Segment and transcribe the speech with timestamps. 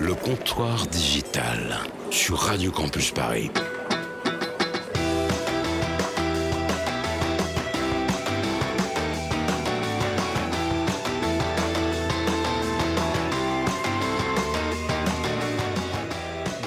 [0.00, 1.78] Le comptoir digital
[2.10, 3.50] sur Radio Campus Paris.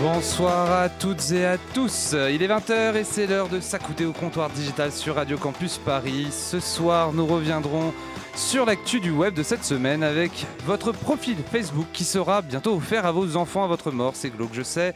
[0.02, 2.16] Bonsoir à toutes et à tous.
[2.32, 6.28] Il est 20h et c'est l'heure de s'accouter au comptoir digital sur Radio Campus Paris.
[6.32, 7.94] Ce soir, nous reviendrons
[8.38, 13.08] sur l'actu du web de cette semaine avec votre profil Facebook qui sera bientôt offert
[13.08, 14.14] à vos enfants à votre mort.
[14.16, 14.94] C'est glauque, je sais.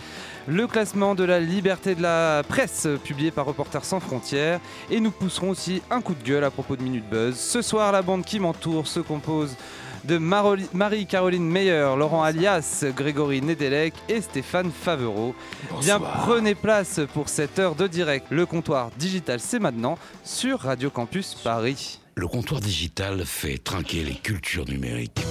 [0.47, 4.59] Le classement de la liberté de la presse publié par Reporters sans frontières.
[4.91, 7.35] Et nous pousserons aussi un coup de gueule à propos de Minute Buzz.
[7.35, 9.55] Ce soir, la bande qui m'entoure se compose
[10.03, 15.33] de Marie-Caroline Meyer, Laurent Alias, Grégory Nedelec et Stéphane Favreau.
[15.79, 18.27] Bien, prenez place pour cette heure de direct.
[18.29, 22.00] Le comptoir digital, c'est maintenant sur Radio Campus Paris.
[22.15, 25.21] Le comptoir digital fait trinquer les cultures numériques.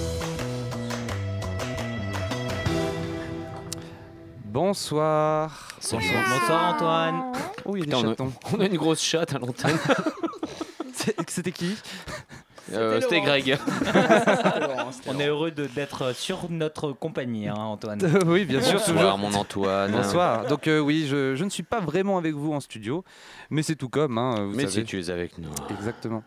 [4.45, 5.69] Bonsoir.
[5.77, 7.31] Bonsoir, bonsoir, Antoine.
[7.65, 8.33] Oh, il y a des Putain, on, a, chatons.
[8.53, 9.77] on a une grosse chatte à l'antenne.
[11.27, 11.75] C'était qui?
[13.01, 13.57] C'était Greg.
[15.07, 17.99] On est heureux d'être sur notre compagnie, hein, Antoine.
[18.25, 19.17] Oui, bien sûr, Bonsoir, toujours.
[19.17, 19.91] mon Antoine.
[19.91, 20.45] Bonsoir.
[20.47, 23.03] Donc euh, oui, je, je ne suis pas vraiment avec vous en studio,
[23.49, 24.81] mais c'est tout comme, hein, vous Mais savez.
[24.81, 25.49] si tu es avec nous.
[25.69, 26.23] Exactement.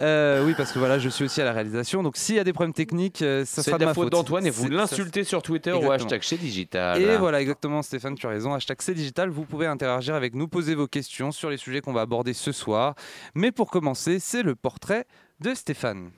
[0.00, 2.02] Euh, oui, parce que voilà, je suis aussi à la réalisation.
[2.02, 4.10] Donc s'il y a des problèmes techniques, euh, ça sera de de la ma faute
[4.10, 7.00] d'Antoine et vous l'insultez sur Twitter ou hashtag chez Digital.
[7.00, 8.54] Et voilà, exactement, Stéphane, tu as raison.
[8.54, 11.92] Hashtag c'est digital, vous pouvez interagir avec nous, poser vos questions sur les sujets qu'on
[11.92, 12.94] va aborder ce soir.
[13.34, 15.06] Mais pour commencer, c'est le portrait
[15.40, 16.10] de Stéphane.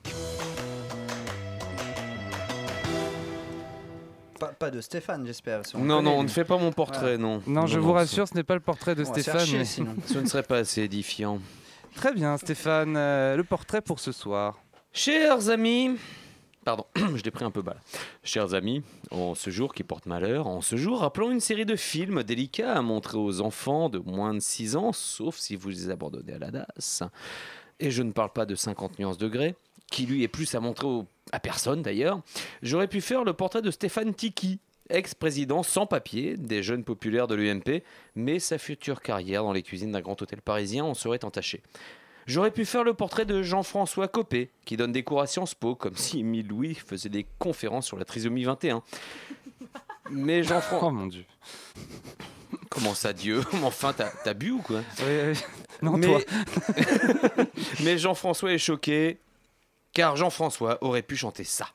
[4.39, 5.61] Pas, pas de Stéphane, j'espère.
[5.75, 7.41] Non, non, on ne fait pas mon portrait, non.
[7.47, 9.45] Non, je vous rassure, ce n'est pas le portrait de On Stéphane.
[9.45, 9.95] chier, mais- sinon.
[10.05, 11.39] Ce ne serait pas assez édifiant.
[11.95, 14.59] Très bien, Stéphane, euh, le portrait pour ce soir.
[14.93, 15.97] Chers amis,
[16.63, 17.77] pardon, je l'ai pris un peu bas.
[18.23, 21.75] Chers amis, en ce jour qui porte malheur, en ce jour, rappelons une série de
[21.75, 25.89] films délicats à montrer aux enfants de moins de 6 ans, sauf si vous les
[25.89, 27.01] abandonnez à la DAS.
[27.79, 29.55] Et je ne parle pas de 50 nuances degrés,
[29.91, 32.21] qui lui est plus à montrer au- à personne d'ailleurs.
[32.63, 37.35] J'aurais pu faire le portrait de Stéphane Tiki, ex-président sans papier des jeunes populaires de
[37.35, 37.83] l'UMP,
[38.15, 41.61] mais sa future carrière dans les cuisines d'un grand hôtel parisien en serait entachée.
[42.25, 45.75] J'aurais pu faire le portrait de Jean-François Copé, qui donne des cours à Sciences Po,
[45.75, 48.81] comme si Émile Louis faisait des conférences sur la trisomie 21.
[50.09, 50.91] Mais Oh Jean-François...
[50.91, 51.25] mon dieu.
[52.69, 53.41] Comment ça, Dieu?
[53.63, 54.81] Enfin, t'as t'as bu ou quoi?
[54.99, 55.39] Oui, oui.
[55.81, 56.19] Non, Mais, toi.
[57.83, 59.19] Mais Jean-François est choqué,
[59.93, 61.67] car Jean-François aurait pu chanter ça.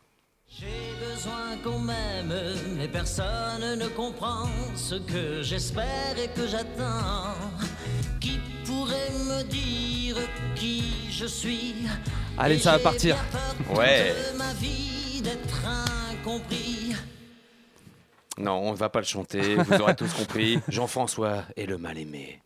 [0.49, 0.67] J'ai
[1.01, 2.35] besoin qu'on m'aime,
[2.77, 7.35] mais personne ne comprend ce que j'espère et que j'attends.
[8.21, 10.17] Qui pourrait me dire
[10.55, 11.75] qui je suis?
[12.37, 13.17] Allez, Et ça va partir.
[13.75, 14.15] Ouais.
[14.33, 15.63] de ma vie d'être
[16.11, 16.95] incompris.
[18.39, 20.61] Non, on ne va pas le chanter, vous aurez tous compris.
[20.69, 22.43] Jean-François est le mal-aimé.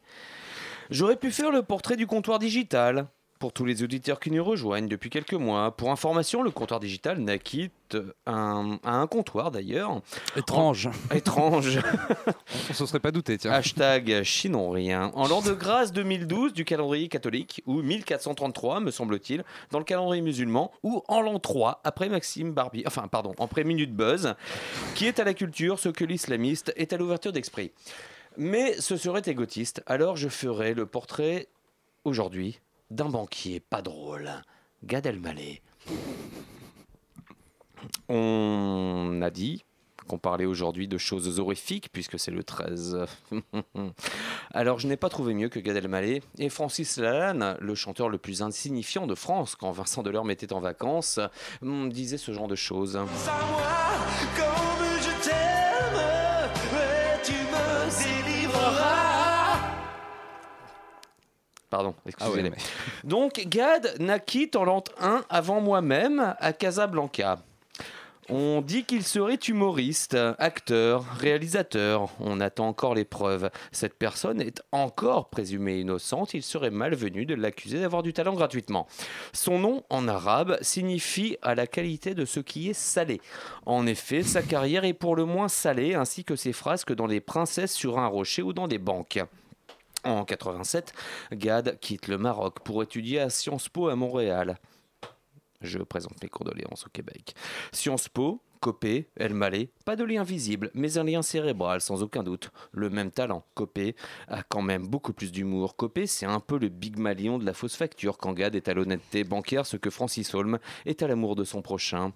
[0.90, 3.08] J'aurais pu faire le portrait du comptoir digital.
[3.38, 7.18] Pour tous les auditeurs qui nous rejoignent depuis quelques mois, pour information, le comptoir digital
[7.18, 7.70] naquit
[8.24, 10.00] un, à un comptoir d'ailleurs.
[10.36, 10.88] Étrange.
[11.14, 11.78] Étrange.
[12.70, 13.52] On se serait pas douté, tiens.
[13.52, 15.10] Hashtag chinons rien.
[15.14, 20.22] En l'an de grâce 2012 du calendrier catholique, ou 1433 me semble-t-il, dans le calendrier
[20.22, 24.34] musulman, ou en l'an 3, après Maxime Barbie, enfin pardon, après Minute Buzz,
[24.94, 27.70] qui est à la culture ce que l'islamiste est à l'ouverture d'esprit.
[28.38, 31.48] Mais ce serait égotiste, alors je ferai le portrait
[32.04, 32.60] aujourd'hui
[32.90, 34.30] d'un banquier pas drôle,
[34.84, 35.62] Gad Elmaleh.
[38.08, 39.64] On a dit
[40.06, 43.06] qu'on parlait aujourd'hui de choses horrifiques puisque c'est le 13.
[44.52, 48.18] Alors je n'ai pas trouvé mieux que Gad Elmaleh et Francis Lalanne, le chanteur le
[48.18, 51.18] plus insignifiant de France quand Vincent Delorme était en vacances,
[51.62, 52.98] hum, disait ce genre de choses.
[61.70, 62.50] Pardon, excusez-moi.
[62.50, 62.52] ouais,
[63.04, 67.38] Donc Gad naquit en l'an 1 avant moi-même à Casablanca.
[68.28, 72.10] On dit qu'il serait humoriste, acteur, réalisateur.
[72.18, 73.50] On attend encore les preuves.
[73.70, 76.34] Cette personne est encore présumée innocente.
[76.34, 78.88] Il serait malvenu de l'accuser d'avoir du talent gratuitement.
[79.32, 83.20] Son nom en arabe signifie à la qualité de ce qui est salé.
[83.64, 87.20] En effet, sa carrière est pour le moins salée, ainsi que ses frasques dans Les
[87.20, 89.20] Princesses sur un rocher ou dans des banques.
[90.06, 90.92] En 87,
[91.32, 94.56] Gad quitte le Maroc pour étudier à Sciences Po à Montréal.
[95.60, 97.34] Je présente mes condoléances au Québec.
[97.72, 102.22] Sciences Po, Copé, El Malé, pas de lien visible, mais un lien cérébral sans aucun
[102.22, 102.52] doute.
[102.70, 103.96] Le même talent, Copé
[104.28, 105.74] a quand même beaucoup plus d'humour.
[105.74, 108.74] Copé, c'est un peu le big malion de la fausse facture quand Gad est à
[108.74, 112.12] l'honnêteté bancaire, ce que Francis Holm est à l'amour de son prochain.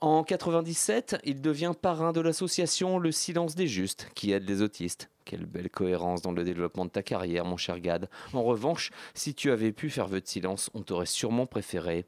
[0.00, 5.11] En 97, il devient parrain de l'association Le Silence des Justes, qui aide les autistes.
[5.24, 8.08] Quelle belle cohérence dans le développement de ta carrière, mon cher Gad.
[8.32, 12.04] En revanche, si tu avais pu faire vœu de silence, on t'aurait sûrement préféré.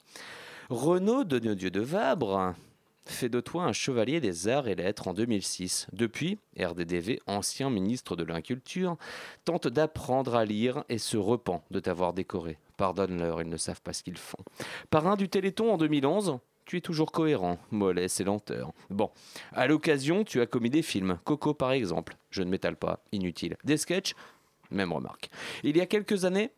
[0.71, 2.55] Renaud Dieu de Vabre
[3.07, 5.87] fait de toi un chevalier des arts et lettres en 2006.
[5.93, 8.97] Depuis, RDDV, ancien ministre de l'Inculture,
[9.45, 12.59] tente d'apprendre à lire et se repent de t'avoir décoré.
[12.77, 14.43] Pardonne-leur, ils ne savent pas ce qu'ils font.
[14.91, 18.73] Parrain du Téléthon en 2011, tu es toujours cohérent, mollesse et lenteur.
[18.91, 19.11] Bon,
[19.53, 23.57] à l'occasion, tu as commis des films, Coco par exemple, je ne m'étale pas, inutile.
[23.65, 24.15] Des sketchs,
[24.71, 25.29] même remarque.
[25.63, 26.51] Il y a quelques années,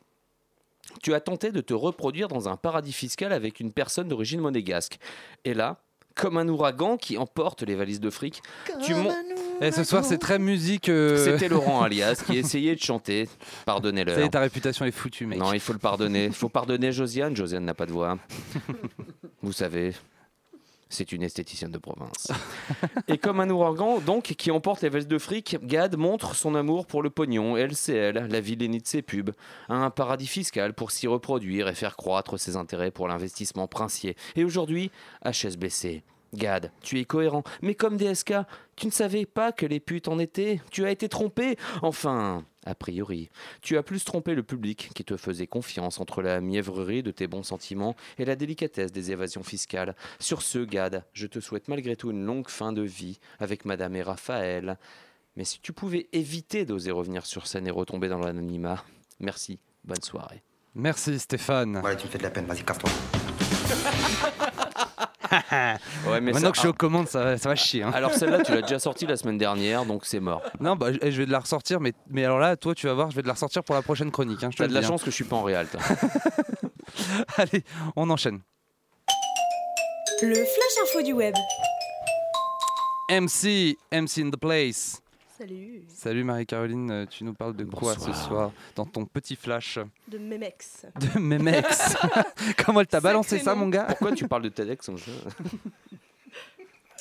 [1.02, 4.98] tu as tenté de te reproduire dans un paradis fiscal avec une personne d'origine monégasque.
[5.44, 5.78] Et là,
[6.14, 8.40] comme un ouragan qui emporte les valises de fric,
[8.82, 9.12] tu mon-
[9.60, 10.88] Et ce soir, c'est très musique.
[10.88, 13.26] euh, C'était Laurent Alias qui essayait de chanter.
[13.26, 14.18] Ça y Pardonnez-leur.
[14.18, 15.38] est, ta réputation est foutue, mec.
[15.38, 16.26] Non, il faut le pardonner.
[16.26, 17.34] Il faut pardonner Josiane.
[17.34, 18.18] Josiane n'a pas de voix.
[19.42, 19.94] Vous savez,
[20.90, 22.28] c'est une esthéticienne de province.
[23.08, 26.86] Et comme un ouragan, donc, qui emporte les valises de fric, Gad montre son amour
[26.86, 29.30] pour le pognon, LCL, la vilainie de ses pubs,
[29.68, 34.16] un paradis fiscal pour s'y reproduire et faire croître ses intérêts pour l'investissement princier.
[34.36, 34.90] Et aujourd'hui,
[35.24, 36.02] HSBC.
[36.34, 38.34] Gad, tu es cohérent, mais comme DSK,
[38.76, 40.61] tu ne savais pas que les putes en étaient.
[40.70, 41.56] Tu as été trompé.
[41.82, 43.31] Enfin, a priori.
[43.62, 47.26] Tu as plus trompé le public qui te faisait confiance entre la mièvrerie de tes
[47.26, 49.94] bons sentiments et la délicatesse des évasions fiscales.
[50.19, 53.96] Sur ce, Gad, je te souhaite malgré tout une longue fin de vie avec Madame
[53.96, 54.78] et Raphaël.
[55.37, 58.84] Mais si tu pouvais éviter d'oser revenir sur scène et retomber dans l'anonymat,
[59.20, 60.43] merci, bonne soirée.
[60.75, 61.78] Merci, Stéphane.
[61.78, 62.90] Ouais, tu me fais de la peine, vas-y, casse-toi.
[65.31, 67.82] Ouais, mais Maintenant ça- que je suis aux commandes, ça, va- ça va chier.
[67.82, 67.90] hein.
[67.94, 70.43] Alors celle-là, tu l'as déjà sortie la semaine dernière, donc c'est mort.
[70.61, 72.94] Non, bah, je je vais de la ressortir, mais, mais alors là, toi, tu vas
[72.94, 74.43] voir, je vais de la ressortir pour la prochaine chronique.
[74.44, 74.82] hein, T'as de la hein.
[74.82, 75.67] chance que je suis pas en réal.
[75.69, 75.81] toi.
[77.38, 77.64] Allez,
[77.96, 78.40] on enchaîne.
[80.23, 81.34] Le flash info du web.
[83.11, 85.00] MC, MC in the place.
[85.38, 85.82] Salut.
[85.88, 89.78] Salut Marie-Caroline, euh, tu nous parles de quoi ce soir dans ton petit flash
[90.08, 90.86] De Memex.
[90.98, 91.94] de Memex.
[92.64, 93.84] Comment elle t'a balancé ça, mon gars?
[93.84, 95.10] Pourquoi tu parles de TEDx comme ça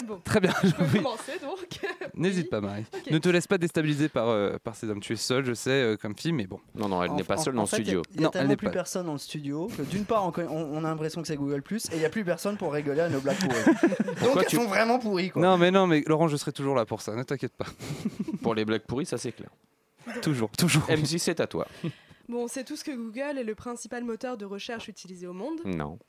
[0.07, 1.79] Bon, Très bien, je peux commencer donc.
[2.15, 2.85] N'hésite pas, Marie.
[3.09, 4.99] Ne te laisse pas déstabiliser par, euh, par ces hommes.
[4.99, 6.59] Tu es seule, je sais, euh, comme fille, mais bon.
[6.75, 8.01] Non, non, elle n'est pas seule en dans le studio.
[8.13, 8.73] Il y a, Non, elle tellement n'est plus pas.
[8.73, 11.35] personne dans le studio que d'une part on, conna- on- on a l'impression que c'est
[11.37, 13.89] Google Plus et il n'y a plus personne pour rigoler à nos blagues pourries.
[14.23, 15.41] Donc elles tu- sont vraiment pourries quoi.
[15.41, 17.15] Non, mais non, mais Laurent, je serai toujours là pour ça.
[17.15, 17.65] Ne t'inquiète pas.
[18.41, 19.49] Pour les blagues pourries, ça c'est clair.
[20.21, 20.83] toujours, toujours.
[20.89, 21.67] MC, c'est à toi.
[22.29, 25.59] Bon, on sait tous que Google est le principal moteur de recherche utilisé au monde.
[25.65, 25.99] Non.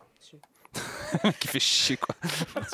[1.41, 2.15] Qui fait chier, quoi.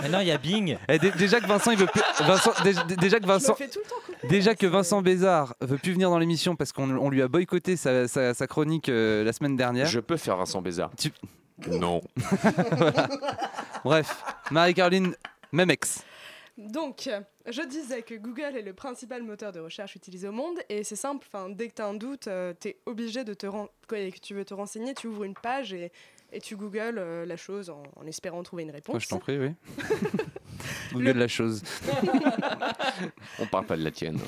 [0.02, 0.76] Maintenant, il y a Bing.
[0.88, 2.02] Eh, dé- déjà que Vincent, il veut plus.
[2.20, 3.54] Vincent, dé- dé- déjà que Vincent.
[3.54, 4.26] tout le temps couper.
[4.28, 7.76] Déjà que Vincent Bézard veut plus venir dans l'émission parce qu'on on lui a boycotté
[7.76, 9.86] sa, sa- sa chronique euh, la semaine dernière.
[9.86, 10.90] Je peux faire Vincent Bézard.
[10.98, 11.12] Tu-
[11.68, 12.00] Non.
[13.84, 15.14] Bref, Marie-Caroline,
[15.52, 16.02] même ex.
[16.58, 17.08] Donc,
[17.46, 20.96] je disais que Google est le principal moteur de recherche utilisé au monde et c'est
[20.96, 22.28] simple, enfin, dès que tu as un doute,
[22.60, 25.24] tu es obligé de te ren- quoi, et que tu veux te renseigner, tu ouvres
[25.24, 25.90] une page et,
[26.32, 28.94] et tu googles euh, la chose en, en espérant trouver une réponse.
[28.94, 29.52] Moi, je t'en prie, oui.
[30.92, 31.62] Google la chose.
[33.38, 34.18] On parle pas de la tienne.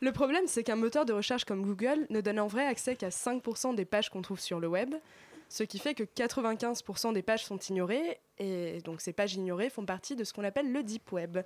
[0.00, 3.08] Le problème, c'est qu'un moteur de recherche comme Google ne donne en vrai accès qu'à
[3.08, 4.94] 5% des pages qu'on trouve sur le web,
[5.48, 9.86] ce qui fait que 95% des pages sont ignorées, et donc ces pages ignorées font
[9.86, 11.38] partie de ce qu'on appelle le Deep Web.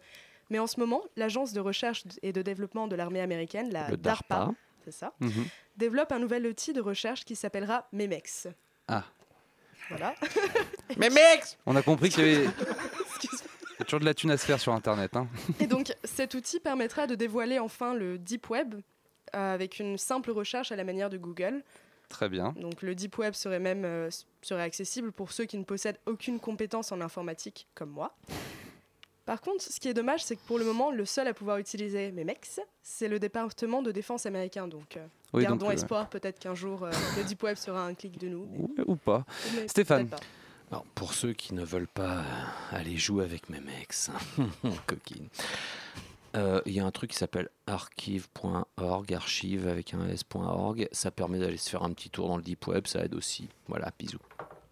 [0.51, 3.97] Mais en ce moment, l'agence de recherche et de développement de l'armée américaine, la Le
[3.97, 4.51] DARPA.
[4.85, 5.45] c'est ça, Mhm.
[5.77, 8.49] développe un nouvel outil de recherche qui s'appellera Memex.
[8.91, 9.05] Ah.
[9.89, 10.15] Voilà.
[10.97, 12.45] Mais mec On a compris qu'il y avait
[13.17, 13.51] Excuse-moi.
[13.73, 15.17] il y a toujours de la thune à se faire sur Internet.
[15.17, 15.27] hein.
[15.59, 18.75] Et donc, cet outil permettra de dévoiler enfin le Deep Web
[19.35, 21.63] euh, avec une simple recherche à la manière de Google.
[22.09, 22.53] Très bien.
[22.57, 24.11] Donc, le Deep Web serait même euh,
[24.43, 28.17] serait accessible pour ceux qui ne possèdent aucune compétence en informatique, comme moi.
[29.27, 31.59] Par contre, ce qui est dommage, c'est que pour le moment, le seul à pouvoir
[31.59, 34.67] utiliser Memex, c'est le département de défense américain.
[34.67, 37.85] Donc, euh, Oui, gardons donc, euh, espoir, peut-être qu'un jour, euh, le Deep Web sera
[37.87, 38.47] un clic de nous.
[38.51, 39.25] mais- ou, ou pas.
[39.55, 40.09] mais Stéphane.
[40.09, 40.27] peut-être pas.
[40.73, 42.25] Alors, pour ceux qui ne veulent pas
[42.71, 43.95] aller jouer avec mes mecs,
[44.87, 45.29] coquine,
[46.37, 50.89] euh, il y a un truc qui s'appelle archive.org, archive avec un s.org.
[50.93, 53.49] Ça permet d'aller se faire un petit tour dans le deep web, ça aide aussi.
[53.69, 54.19] Voilà, bisous.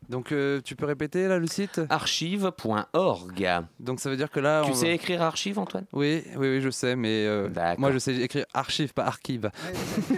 [0.09, 1.81] Donc, euh, tu peux répéter là le site?
[1.91, 3.49] Archive.org.
[3.79, 4.63] Donc, ça veut dire que là.
[4.65, 5.85] Tu on sais écrire archive, Antoine?
[5.93, 9.51] Oui, oui, oui, je sais, mais euh, moi je sais écrire archive, pas archive.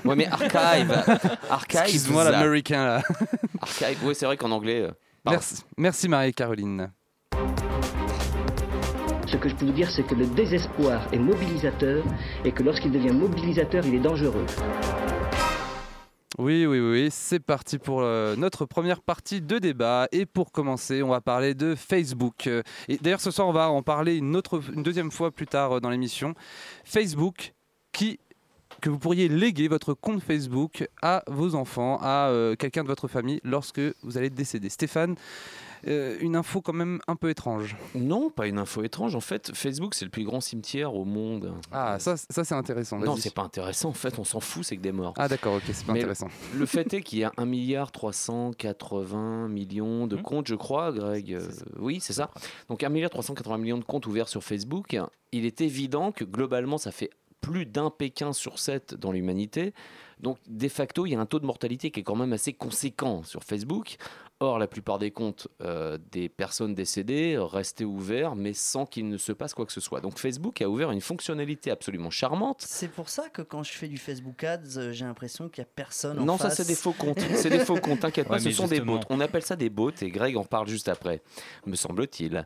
[0.04, 0.92] Ouais, mais archive.
[1.50, 1.80] archive.
[1.80, 3.02] Excuse-moi l'américain là.
[3.60, 3.98] Archive.
[4.04, 4.82] Oui, c'est vrai qu'en anglais.
[4.82, 4.90] euh.
[5.26, 6.90] Merci, merci Marie-Caroline.
[9.26, 12.02] Ce que je peux vous dire, c'est que le désespoir est mobilisateur
[12.44, 14.46] et que lorsqu'il devient mobilisateur, il est dangereux.
[16.38, 20.06] Oui, oui, oui, c'est parti pour euh, notre première partie de débat.
[20.12, 22.46] Et pour commencer, on va parler de Facebook.
[22.46, 24.40] Euh, Et d'ailleurs, ce soir, on va en parler une,
[24.76, 26.34] deuxième fois plus tard euh, dans l'émission.
[26.84, 27.52] Facebook,
[27.92, 28.20] qui
[28.80, 33.40] que vous pourriez léguer votre compte Facebook à vos enfants, à quelqu'un de votre famille
[33.44, 34.70] lorsque vous allez décéder.
[34.70, 35.16] Stéphane,
[35.86, 37.76] euh, une info quand même un peu étrange.
[37.94, 39.14] Non, pas une info étrange.
[39.14, 41.52] En fait, Facebook, c'est le plus grand cimetière au monde.
[41.72, 42.98] Ah, ça, ça c'est intéressant.
[42.98, 43.88] non, c'est pas intéressant.
[43.90, 45.14] En fait, on s'en fout, c'est que des morts.
[45.16, 46.28] Ah d'accord, ok, c'est pas Mais intéressant.
[46.54, 50.22] Le fait est qu'il y a 1 milliard 380 millions de Mhm.
[50.22, 51.32] comptes, je crois, Greg.
[51.34, 52.30] Euh, oui, c'est ça.
[52.68, 54.96] Donc 1 milliard 380 millions de comptes ouverts sur Facebook.
[55.32, 57.10] Il est évident que globalement, ça fait
[57.40, 59.72] plus d'un Pékin sur 7 dans l'humanité.
[60.22, 62.52] Donc, de facto, il y a un taux de mortalité qui est quand même assez
[62.52, 63.96] conséquent sur Facebook.
[64.42, 69.18] Or, la plupart des comptes euh, des personnes décédées restaient ouverts, mais sans qu'il ne
[69.18, 70.00] se passe quoi que ce soit.
[70.00, 72.62] Donc, Facebook a ouvert une fonctionnalité absolument charmante.
[72.66, 75.68] C'est pour ça que quand je fais du Facebook Ads, euh, j'ai l'impression qu'il n'y
[75.68, 76.56] a personne en Non, ça face.
[76.58, 77.20] c'est des faux comptes.
[77.34, 79.00] C'est des faux comptes, t'inquiète pas, ce sont des bots.
[79.10, 81.20] On appelle ça des bots et Greg en parle juste après,
[81.66, 82.44] me semble-t-il.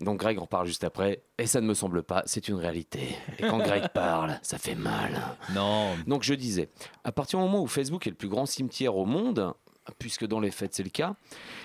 [0.00, 3.00] Donc Greg en parle juste après et ça ne me semble pas, c'est une réalité.
[3.38, 5.20] Et quand Greg parle, ça fait mal.
[5.54, 6.68] Non, Donc je disais,
[7.08, 9.54] à partir du moment où Facebook est le plus grand cimetière au monde,
[9.98, 11.14] puisque dans les faits c'est le cas,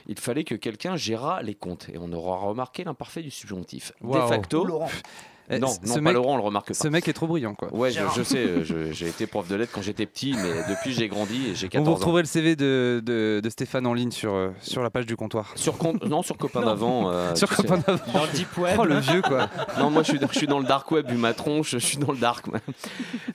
[0.07, 1.89] il fallait que quelqu'un gérât les comptes.
[1.89, 3.91] Et on aura remarqué l'imparfait du subjonctif.
[4.01, 4.89] De facto, Laurent.
[5.50, 6.73] Eh, non, ce non, pas mec- Laurent, on le remarque pas.
[6.73, 7.73] Ce mec est trop brillant, quoi.
[7.73, 11.07] Ouais, je, sais, euh, j'ai été prof de lettres quand j'étais petit, mais depuis j'ai
[11.09, 11.95] grandi et j'ai On 14 vous ans.
[11.95, 15.15] retrouverez le CV de, de- de Stéphane en ligne sur, euh, sur la page du
[15.17, 15.51] comptoir.
[15.55, 17.09] Sur compte, non, sur copain d'avant.
[17.12, 17.50] euh, sur.
[17.50, 18.13] Copain d'Avant.
[18.13, 18.77] dans le deep web.
[18.79, 19.50] Oh le vieux quoi.
[19.77, 21.97] Non, moi je suis, je suis dans le dark web, vu ma tronche, je suis
[21.97, 22.45] dans le dark.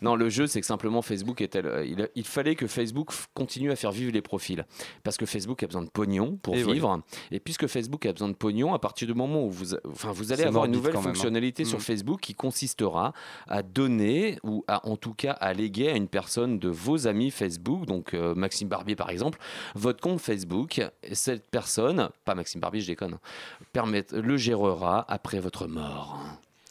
[0.03, 1.85] Non, le jeu, c'est que simplement Facebook est tel.
[1.87, 4.65] Il, il fallait que Facebook continue à faire vivre les profils.
[5.05, 6.75] Parce que Facebook a besoin de pognon pour Et oui.
[6.75, 7.00] vivre.
[7.31, 10.11] Et puisque Facebook a besoin de pognon, à partir du moment où vous, a- enfin,
[10.12, 11.03] vous allez avoir une nouvelle hein.
[11.03, 11.67] fonctionnalité Mm.
[11.67, 13.12] sur Facebook qui consistera
[13.49, 17.31] à donner, ou à, en tout cas à léguer à une personne de vos amis
[17.31, 19.38] Facebook, donc euh, Maxime Barbier par exemple,
[19.75, 20.81] votre compte Facebook.
[21.02, 23.19] Et cette personne, pas Maxime Barbier, je déconne,
[23.73, 26.19] permet, le gérera après votre mort.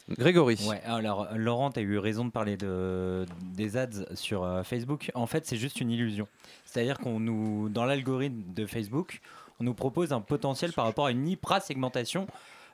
[0.10, 0.58] Grégory.
[0.68, 5.12] Ouais, alors Laurent, tu as eu raison de parler de, des ads sur euh, Facebook.
[5.16, 6.28] En fait, c'est juste une illusion.
[6.66, 9.20] C'est-à-dire qu'on nous, dans l'algorithme de Facebook,
[9.60, 12.28] on nous propose un potentiel par rapport à une hyper-segmentation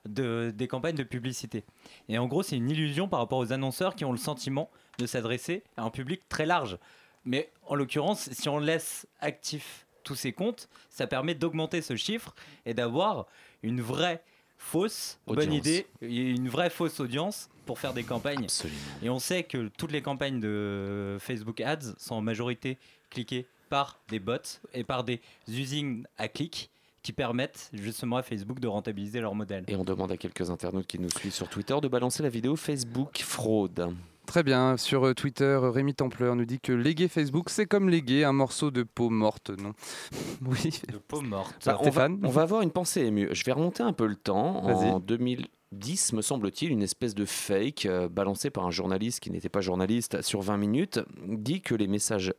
[0.07, 1.63] de, des campagnes de publicité.
[2.09, 5.05] Et en gros, c'est une illusion par rapport aux annonceurs qui ont le sentiment de
[5.05, 6.77] s'adresser à un public très large.
[7.25, 12.35] Mais en l'occurrence, si on laisse actifs tous ces comptes, ça permet d'augmenter ce chiffre
[12.65, 13.27] et d'avoir
[13.61, 14.21] une vraie
[14.57, 15.57] fausse bonne Audience.
[15.57, 18.43] idée, et une vraie fausse audience pour faire des campagnes.
[18.43, 18.79] Absolument.
[19.01, 22.77] Et on sait que toutes les campagnes de Facebook Ads sont en majorité
[23.09, 24.37] cliquées par des bots
[24.73, 26.69] et par des usines à clics
[27.03, 29.65] qui permettent justement à Facebook de rentabiliser leur modèle.
[29.67, 32.55] Et on demande à quelques internautes qui nous suivent sur Twitter de balancer la vidéo
[32.55, 33.93] Facebook fraude.
[34.25, 34.77] Très bien.
[34.77, 38.71] Sur euh, Twitter, Rémi Templeur nous dit que léguer Facebook, c'est comme léguer un morceau
[38.71, 39.49] de peau morte.
[39.49, 39.73] Non?
[40.45, 40.81] oui.
[40.91, 41.61] De peau morte.
[41.65, 42.19] Bah, on, va, Stéphane?
[42.23, 43.27] on va avoir une pensée émue.
[43.31, 44.63] Je vais remonter un peu le temps.
[44.63, 49.49] En 2010, me semble-t-il, une espèce de fake euh, balancé par un journaliste qui n'était
[49.49, 52.33] pas journaliste sur 20 minutes dit que les messages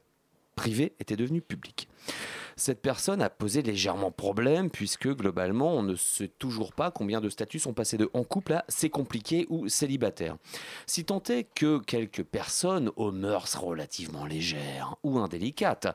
[0.57, 1.89] privés étaient devenus publics.
[2.57, 7.29] Cette personne a posé légèrement problème puisque globalement on ne sait toujours pas combien de
[7.29, 10.37] statuts sont passés de en couple à c'est compliqué ou célibataire.
[10.87, 15.89] Si tant est que quelques personnes aux mœurs relativement légères ou indélicates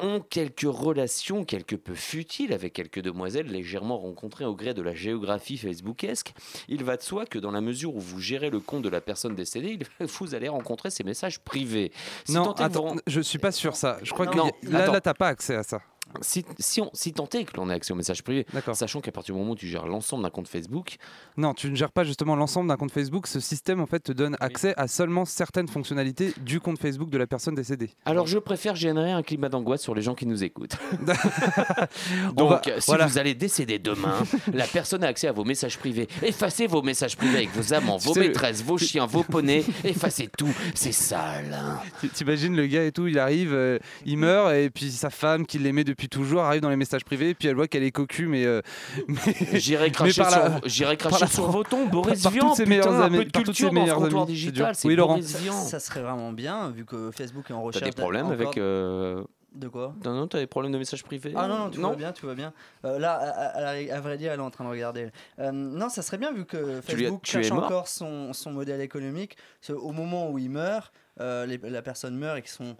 [0.00, 4.94] ont quelques relations quelque peu futiles avec quelques demoiselles légèrement rencontrées au gré de la
[4.94, 6.32] géographie facebookesque,
[6.68, 9.00] il va de soi que dans la mesure où vous gérez le compte de la
[9.00, 11.92] personne décédée, il- vous allez rencontrer ces messages privés.
[12.24, 13.98] Si non, vous attends, ren- je suis pas sûr ça.
[14.02, 15.80] Je crois Non, que non, y a- là, là, t'as pas accès à ça.
[16.20, 19.12] Si, si, on, si tant est que l'on ait accès aux messages privés, sachant qu'à
[19.12, 20.96] partir du moment où tu gères l'ensemble d'un compte Facebook,
[21.36, 23.26] Non, tu ne gères pas justement l'ensemble d'un compte Facebook.
[23.26, 27.18] Ce système en fait te donne accès à seulement certaines fonctionnalités du compte Facebook de
[27.18, 27.90] la personne décédée.
[28.04, 30.76] alors je préfère générer un climat d'angoisse sur les gens qui nous écoutent.
[32.28, 33.06] On Donc, va- si voilà.
[33.06, 34.14] vous allez décéder demain,
[34.52, 36.08] la personne a accès à vos messages privés.
[36.22, 39.64] Effacez vos messages privés avec vos amants, Tu vos sais, maîtresses, vos chiens, vos poneys.
[39.84, 40.54] Effacez tout.
[40.74, 41.52] C'est sale.
[41.52, 41.80] hein.
[42.14, 45.58] T'imagines le gars et tout, il arrive, euh, il meurt et puis sa femme qui
[45.58, 48.44] l'aimait depuis toujours arrive dans les messages privés puis elle voit qu'elle est cocu mais,
[48.46, 48.60] euh,
[49.08, 52.30] mais- J'irai cracher, par la- sur, j'irai par cracher la- sur vos tombes, Boris par
[52.30, 52.46] Vian.
[52.46, 54.26] toutes ses putain, meilleures un amies- peu de par toutes ses culture dans amies, c'est
[54.26, 54.66] digital.
[54.66, 54.76] dur.
[54.76, 55.14] C'est Oui, Laurent.
[55.14, 55.52] Boris Ça, Vian.
[55.54, 57.90] ça serait vraiment bien vu que Facebook est en T'as recherche.
[57.94, 58.56] des problèmes avec.
[58.58, 59.24] euh,
[59.54, 59.94] De quoi?
[60.04, 61.32] Non, non, t'as des problèmes de messages privés?
[61.34, 62.52] Ah non, non, tout va bien, tout va bien.
[62.84, 65.08] Euh, là, à, à- à vrai dire, elle est en train de regarder.
[65.40, 68.32] Euh, non, ça serait bien vu que Tu lui as- Facebook tu cherche encore son,
[68.34, 69.36] son modèle économique.
[69.70, 72.76] Au moment où il meurt, euh, les- la personne meurt et que son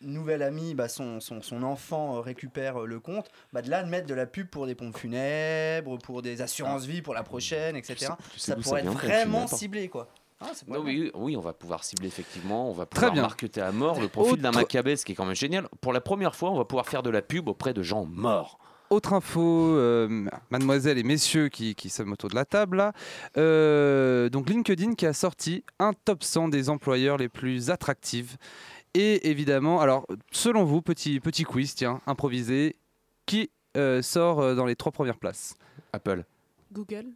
[0.00, 3.82] nouvel ami, bah, son, son, son enfant euh, récupère euh, le compte, bah, de là
[3.82, 7.22] de mettre de la pub pour des pompes funèbres, pour des assurances vie pour la
[7.22, 7.96] prochaine, etc.
[7.98, 10.08] sais- tu sais ça pourrait être vraiment ciblé, quoi.
[10.40, 13.22] Ah, Non, oui, oui, on va pouvoir cibler effectivement, on va Très pouvoir bien.
[13.22, 15.68] marketer à mort le profil d'un Autre- Maccabée, ce qui est quand même génial.
[15.80, 18.58] Pour la première fois, on va pouvoir faire de la pub auprès de gens morts.
[18.90, 22.92] Autre info, euh, mademoiselle et messieurs qui, qui sommes autour de la table là.
[23.38, 28.36] Euh, donc LinkedIn qui a sorti un top 100 des employeurs les plus attractifs.
[28.94, 32.76] Et évidemment, alors selon vous, petit, petit quiz, tiens, improvisé,
[33.26, 35.56] qui euh, sort euh, dans les trois premières places?
[35.92, 36.24] Apple.
[36.72, 37.06] Google.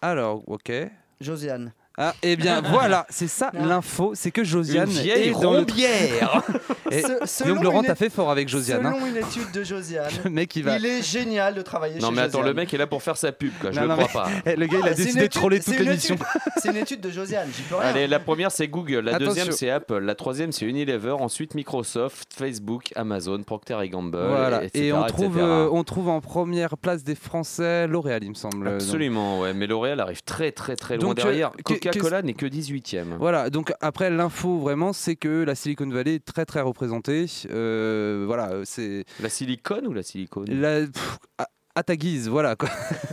[0.00, 0.72] Alors, ok.
[1.20, 1.72] Josiane.
[1.98, 5.58] Ah, eh bien voilà, c'est ça l'info, c'est que Josiane Une vieille est dans le...
[5.58, 6.42] rombière
[6.90, 8.84] Et- Se- donc Laurent, une t'as fait fort avec Josiane.
[8.86, 8.94] hein.
[8.94, 10.76] Selon une étude de Josiane, Le mec, il va...
[10.78, 12.46] il est génial de travailler Non chez mais attends, Josiane.
[12.48, 13.72] le mec est là pour faire sa pub, quoi.
[13.72, 14.30] Je le non, crois pas.
[14.46, 16.14] Eh, le gars, il a Ah, c'est décidé une de étude- troller toute l'émission.
[16.14, 16.26] étude-
[16.62, 17.88] C'est une étude de Josiane, j'y peux rien.
[17.90, 19.26] Allez, la première c'est Google, la Attention.
[19.28, 24.64] deuxième c'est Apple, la troisième c'est Unilever, ensuite Microsoft, Facebook, Amazon, Procter Gamble, Voilà.
[24.64, 25.40] etc., Et on trouve, etc..
[25.46, 28.64] euh, on trouve en première place des Français L'Oréal, il me semble.
[28.64, 29.52] Donc, Absolument, ouais.
[29.54, 31.52] Mais L'Oréal arrive très très très loin euh, derrière.
[31.90, 33.16] Coca-Cola n'est que 18ème.
[33.18, 37.26] Voilà, donc après l'info vraiment, c'est que la Silicon Valley est très très représentée.
[37.50, 40.46] Euh, voilà, c'est La silicone ou la silicone?
[40.48, 42.68] La, pff, à, à ta guise, voilà quoi.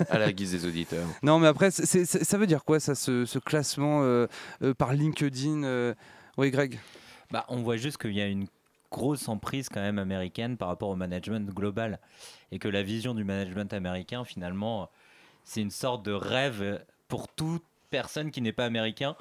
[0.09, 1.05] À la guise des auditeurs.
[1.23, 4.27] Non, mais après, ça veut dire quoi ça, ce, ce classement euh,
[4.61, 5.93] euh, par LinkedIn euh,
[6.37, 6.79] Oui, Greg?
[7.31, 8.47] Bah, on voit juste qu'il y a une
[8.91, 11.99] grosse emprise quand même américaine par rapport au management global
[12.51, 14.89] et que la vision du management américain finalement
[15.43, 19.15] c'est une sorte de rêve pour toute personne qui n'est pas américain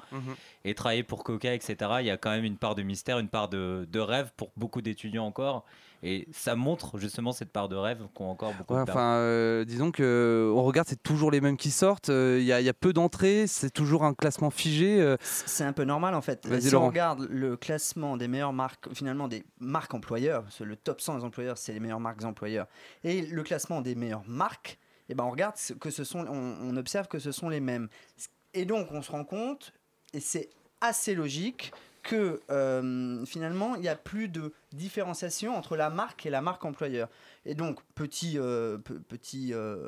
[0.65, 3.29] et travailler pour Coca etc il y a quand même une part de mystère une
[3.29, 5.65] part de, de rêve pour beaucoup d'étudiants encore
[6.01, 9.65] et ça montre justement cette part de rêve qu'ont encore beaucoup Ouais, de enfin, euh,
[9.65, 12.07] disons que euh, on regarde, c'est toujours les mêmes qui sortent.
[12.07, 15.01] euh, Il y, a- il y a peu d'entrées, c'est toujours un classement figé.
[15.01, 16.47] euh, C'est un peu normal en fait.
[16.61, 16.85] Si Laurent.
[16.85, 21.01] on regarde le classement des meilleures marques, finalement des marques employeurs, parce que le top
[21.01, 22.67] 100 des employeurs, c'est les meilleures marques employeurs,
[23.03, 26.77] et le classement des meilleures marques, et ben on regarde que ce sont, on, on
[26.77, 27.89] observe que ce sont les mêmes.
[28.53, 29.73] Et donc on se rend compte,
[30.13, 30.49] et c'est
[30.81, 36.29] assez logique, que euh, finalement il n'y a plus de différenciation entre la marque et
[36.29, 37.09] la marque employeur.
[37.45, 39.87] Et donc petit, euh, pe- petit, euh,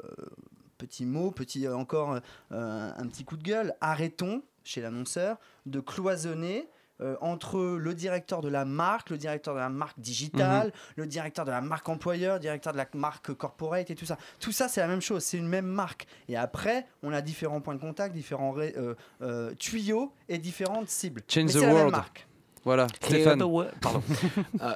[0.77, 2.19] petit mot, petit encore
[2.51, 6.67] un petit coup de gueule, arrêtons chez l'annonceur de cloisonner
[7.01, 11.46] euh, entre le directeur de la marque, le directeur de la marque digitale, le directeur
[11.46, 14.18] de la marque employeur, le directeur de la marque corporate et tout ça.
[14.40, 16.05] Tout ça, c'est la même chose, c'est une même marque.
[16.29, 21.22] Et après, on a différents points de contact, différents euh, euh, tuyaux et différentes cibles.
[21.27, 21.92] Change Mais the c'est la même world.
[21.92, 22.27] marque.
[22.64, 23.40] Voilà, Stéphane.
[23.81, 24.03] Pardon.
[24.61, 24.75] Euh,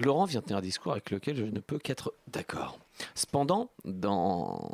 [0.00, 2.78] Laurent vient de tenir un discours avec lequel je ne peux qu'être d'accord.
[3.14, 4.70] Cependant, dans.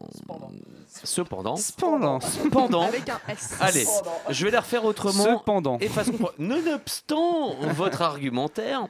[0.89, 1.57] Cependant.
[1.57, 2.21] Cependant.
[2.21, 2.83] Cependant.
[2.83, 3.57] Avec un S.
[3.61, 3.87] Allez,
[4.29, 5.39] je vais la refaire autrement.
[5.39, 5.79] Cependant.
[5.79, 6.13] Et façon.
[6.39, 8.89] Nonobstant votre argumentaire,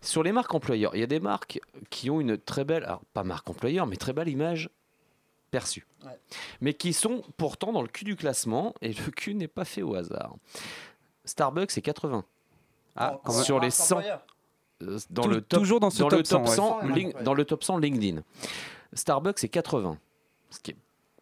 [0.00, 2.84] sur les marques employeurs, il y a des marques qui ont une très belle.
[2.84, 4.70] Alors, pas marque employeur, mais très belle image
[5.50, 5.86] perçue.
[6.04, 6.18] Ouais.
[6.60, 9.82] Mais qui sont pourtant dans le cul du classement, et le cul n'est pas fait
[9.82, 10.34] au hasard.
[11.24, 12.24] Starbucks, c'est 80.
[12.96, 13.20] Ah.
[13.42, 13.96] Sur les marque 100.
[13.96, 14.26] employeur.
[14.82, 16.92] Euh, dans Tou- le top, toujours dans ce dans top le top 100, 100, ouais.
[16.92, 18.22] Link- dans le top 100 LinkedIn.
[18.92, 19.98] Starbucks c'est 80.
[20.50, 20.76] Ce qui est-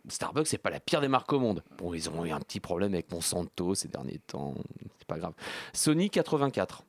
[0.08, 1.62] Starbucks c'est pas la pire des marques au monde.
[1.78, 4.54] Bon, ils ont eu un petit problème avec Monsanto ces derniers temps,
[4.98, 5.34] c'est pas grave.
[5.72, 6.82] Sony 84.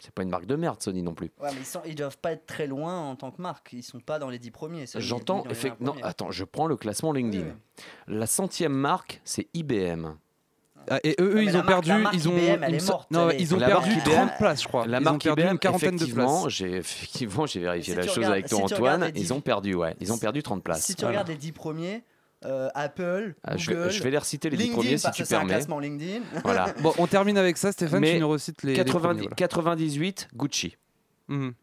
[0.00, 1.30] C'est pas une marque de merde Sony non plus.
[1.40, 3.72] Ouais, mais ils, sont, ils doivent pas être très loin en tant que marque.
[3.72, 4.84] Ils sont pas dans les 10 premiers.
[4.86, 5.78] ça, J'entends ni dans les effectivement.
[5.78, 6.04] 20 Non, premiers.
[6.10, 7.44] attends, je prends le classement LinkedIn.
[7.46, 10.16] Oui, La centième marque c'est IBM.
[10.90, 11.90] Ah, et eux, ils ont marque- perdu.
[12.12, 14.86] ils ont, IBM, morte, non, ils ont La perdu marque 30 IBM, places, je crois.
[14.86, 16.52] La ils ont marque perdu IBM, une quarantaine de effectivement, places.
[16.54, 19.10] j'ai effectivement j'ai vérifié Si la chose regardes- avec toi si Antoine.
[19.14, 19.94] Ils ont perdu, ouais.
[20.00, 20.82] Ils ont perdu 30 places.
[20.84, 21.18] Si tu Voilà.
[21.18, 22.02] regardes les 10 premiers,
[22.44, 25.02] euh, Apple, Ah, je, Google, vais, je vais les reciter les 10 LinkedIn, premiers si
[25.04, 25.54] parce tu que c'est un permets.
[25.54, 26.20] classement LinkedIn.
[26.44, 26.74] Voilà.
[26.82, 28.00] Bon, on termine avec ça, Stéphane.
[28.00, 28.72] Mais tu nous recites les.
[28.74, 29.34] les 90 premiers, voilà.
[29.36, 30.76] 98, Gucci,
[31.28, 31.54] Mhm.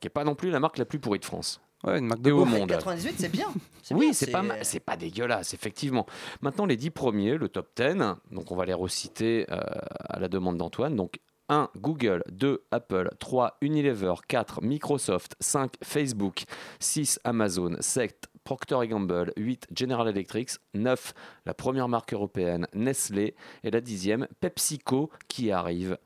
[0.00, 1.60] qui est pas non plus la marque la plus pourrie de France.
[1.84, 2.68] Ouais, une marque de au monde.
[2.68, 3.48] 98, c'est bien.
[3.90, 6.06] Oui, c'est pas c'est pas dégueulasse, effectivement.
[6.40, 7.96] Maintenant, les 10 premiers, le top 10,
[8.30, 9.60] donc on va les reciter euh,
[10.08, 10.96] à la demande d'Antoine.
[10.96, 11.18] Donc
[11.48, 16.44] 1, Google, 2, Apple, 3, Unilever, 4, Microsoft, 5, Facebook,
[16.80, 21.12] 6, Amazon, 7, Procter Gamble, 8, General Electric, 9,
[21.44, 25.98] la première marque européenne, Nestlé, et la dixième, PepsiCo, qui arrive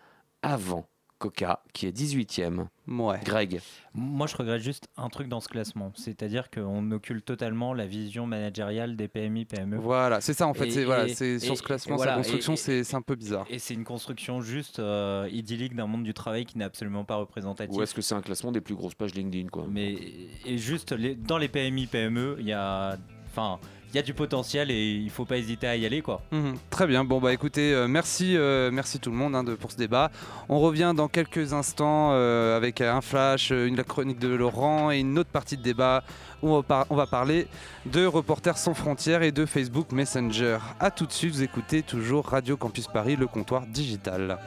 [0.42, 2.66] avant Coca, qui est 18e.
[2.88, 3.18] Ouais.
[3.24, 3.60] Greg,
[3.94, 8.26] Moi, je regrette juste un truc dans ce classement, c'est-à-dire qu'on occulte totalement la vision
[8.26, 9.76] managériale des PMI, PME.
[9.78, 10.68] Voilà, c'est ça en fait.
[10.68, 13.46] Et- voilà, et- c'est sur ce classement, voilà, sa construction, c'est c'est un peu bizarre.
[13.50, 17.16] Et c'est une construction juste euh, idyllique d'un monde du travail qui n'est absolument pas
[17.16, 17.74] représentatif.
[17.76, 19.66] ou est-ce que c'est un classement des plus grosses pages LinkedIn quoi?
[19.70, 19.96] Mais
[20.44, 23.58] et juste les- dans les PMI, PME, il y a, enfin,
[23.90, 26.20] il y a du potentiel et il faut pas hésiter à y aller quoi.
[26.32, 27.04] Mhm, très bien.
[27.04, 30.10] Bon bah écoutez, euh, merci, euh, merci tout le monde hein, pour ce débat.
[30.48, 34.98] On revient dans quelques instants euh, avec un flash, une la chronique de Laurent et
[35.00, 36.02] une autre partie de débat
[36.42, 37.46] où on va, par- on va parler
[37.86, 40.58] de Reporters sans frontières et de Facebook Messenger.
[40.80, 44.38] A tout de suite, vous écoutez toujours Radio Campus Paris, le comptoir digital.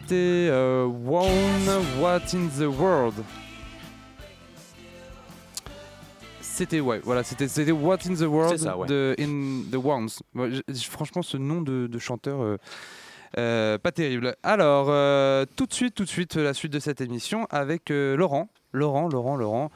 [0.00, 3.14] C'était euh, One What in the World.
[6.40, 8.86] C'était ouais, voilà, c'était c'était What in the World C'est ça, ouais.
[8.88, 10.08] de In the Ones.
[10.90, 12.56] Franchement, ce nom de, de chanteur, euh,
[13.38, 14.34] euh, pas terrible.
[14.42, 18.16] Alors, euh, tout de suite, tout de suite, la suite de cette émission avec euh,
[18.16, 19.70] Laurent, Laurent, Laurent, Laurent.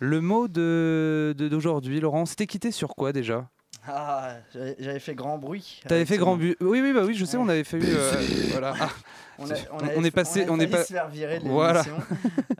[0.00, 3.48] Le mot de de- d'aujourd'hui, Laurent, c'était quitté sur quoi déjà?
[3.86, 4.36] Ah,
[4.78, 5.82] j'avais fait grand bruit.
[5.86, 6.56] T'avais fait grand but.
[6.60, 7.80] Oui, oui, bah oui, je sais, on avait fait.
[7.82, 8.12] euh,
[8.52, 8.74] voilà.
[8.80, 8.90] Ah,
[9.38, 11.48] On, a- On- avait- on est passé- on est failli pas- se faire virer de
[11.48, 11.84] Voilà.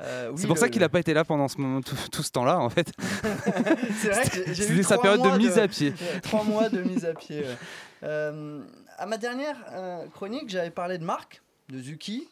[0.00, 1.96] Euh, oui, c'est pour le- ça qu'il a pas été là pendant ce moment, tout,
[2.12, 2.92] tout ce temps-là, en fait.
[4.02, 5.94] C'est vrai que j'ai- eu sa période de mise à pied.
[6.22, 7.40] Trois mois de mise à pied.
[7.40, 7.56] ouais.
[8.02, 8.60] Euh,
[8.98, 12.28] à ma dernière euh, chronique, j'avais parlé de Marc, de Zuki.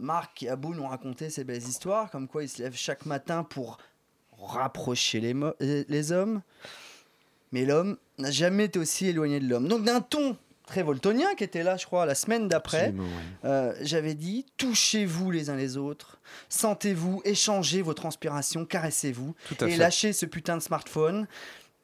[0.00, 3.04] Marc qui a beau nous raconter ses belles histoires, comme quoi il se lève chaque
[3.04, 3.76] matin pour
[4.40, 6.40] rapprocher les, les hommes.
[7.50, 9.68] Mais l'homme n'a jamais été aussi éloigné de l'homme.
[9.68, 10.36] Donc d'un ton
[10.82, 12.94] voltonien qui était là, je crois, la semaine d'après,
[13.44, 19.76] euh, j'avais dit touchez-vous les uns les autres, sentez-vous, échangez vos transpirations, caressez-vous et fait.
[19.76, 21.26] lâchez ce putain de smartphone.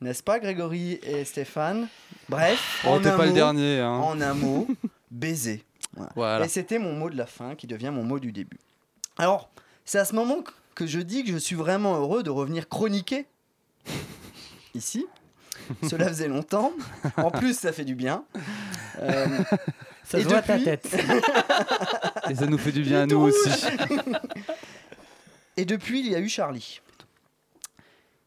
[0.01, 1.89] N'est-ce pas, Grégory et Stéphane?
[2.29, 3.81] Bref, Oh, en, t'es un pas le mot, dernier.
[3.81, 3.91] Hein.
[3.91, 4.69] en un mot,
[5.11, 5.65] baiser.
[5.97, 6.13] Voilà.
[6.15, 6.45] Voilà.
[6.45, 8.59] Et c'était mon mot de la fin qui devient mon mot du début.
[9.19, 9.51] Alors,
[9.85, 10.45] c'est à ce moment
[10.77, 13.27] que je dis que je suis vraiment heureux de revenir chroniquer
[14.75, 15.05] ici.
[15.91, 16.73] Cela faisait longtemps.
[17.17, 18.25] En plus, ça fait du bien.
[19.01, 19.27] Euh,
[20.05, 20.87] Ça Et se voit ta tête.
[22.31, 23.49] Et ça nous fait du bien à nous aussi.
[25.59, 26.81] Et depuis, il y a eu Charlie.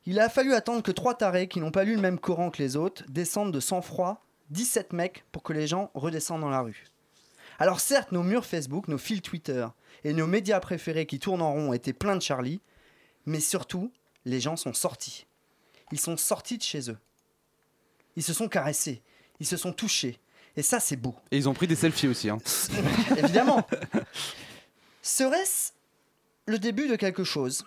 [0.05, 2.61] Il a fallu attendre que trois tarés qui n'ont pas lu le même Coran que
[2.61, 6.85] les autres descendent de sang-froid 17 mecs pour que les gens redescendent dans la rue.
[7.57, 9.65] Alors certes, nos murs Facebook, nos fils Twitter
[10.03, 12.61] et nos médias préférés qui tournent en rond étaient pleins de Charlie,
[13.25, 13.91] mais surtout,
[14.25, 15.25] les gens sont sortis.
[15.91, 16.97] Ils sont sortis de chez eux.
[18.15, 19.01] Ils se sont caressés,
[19.39, 20.19] ils se sont touchés.
[20.57, 21.15] Et ça, c'est beau.
[21.31, 22.29] Et ils ont pris des selfies aussi.
[22.29, 22.37] Hein.
[23.17, 23.65] Évidemment.
[25.01, 25.71] Serait-ce
[26.45, 27.65] le début de quelque chose?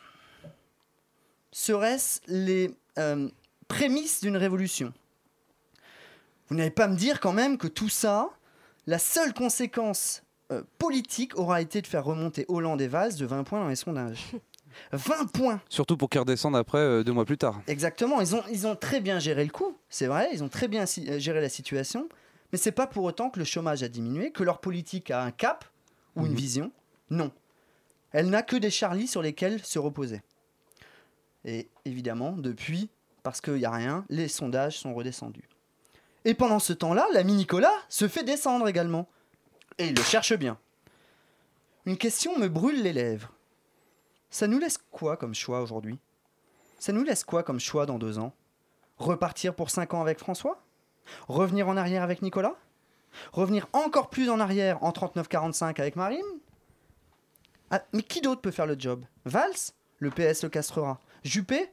[1.53, 3.29] Serait-ce les euh,
[3.69, 4.93] prémices d'une révolution?
[6.49, 8.29] Vous n'allez pas me dire quand même que tout ça,
[8.87, 13.45] la seule conséquence euh, politique aura été de faire remonter Hollande et Valls de 20
[13.45, 14.25] points dans les sondages.
[14.93, 17.63] 20 points Surtout pour qu'ils redescendent après euh, deux mois plus tard.
[17.69, 20.67] Exactement, ils ont, ils ont très bien géré le coup, c'est vrai, ils ont très
[20.69, 22.09] bien si- géré la situation,
[22.55, 25.33] mais c'est pas pour autant que le chômage a diminué, que leur politique a un
[25.33, 25.65] cap
[26.15, 26.37] ou une Mhm.
[26.39, 26.73] vision.
[27.11, 27.33] Non.
[28.13, 30.23] Elle n'a que des charlies sur lesquels se reposer.
[31.45, 32.91] Et évidemment, depuis,
[33.25, 35.49] parce qu'il n'y a rien, les sondages sont redescendus.
[36.25, 39.09] Et pendant ce temps-là, l'ami Nicolas se fait descendre également.
[39.79, 40.57] Et il le cherche bien.
[41.87, 43.33] Une question me brûle les lèvres.
[44.31, 45.99] Ça nous laisse quoi comme choix aujourd'hui?
[46.79, 48.33] Ça nous laisse quoi comme choix dans deux ans?
[48.99, 50.61] Repartir pour cinq ans avec François?
[51.29, 52.57] Revenir en arrière avec Nicolas
[53.33, 56.21] Revenir encore plus en arrière en 39-45 avec Marine
[57.71, 59.05] Ah, Mais qui d'autre peut faire le job?
[59.25, 59.73] Valls?
[59.99, 61.01] Le PS le castrera.
[61.23, 61.73] Juppé?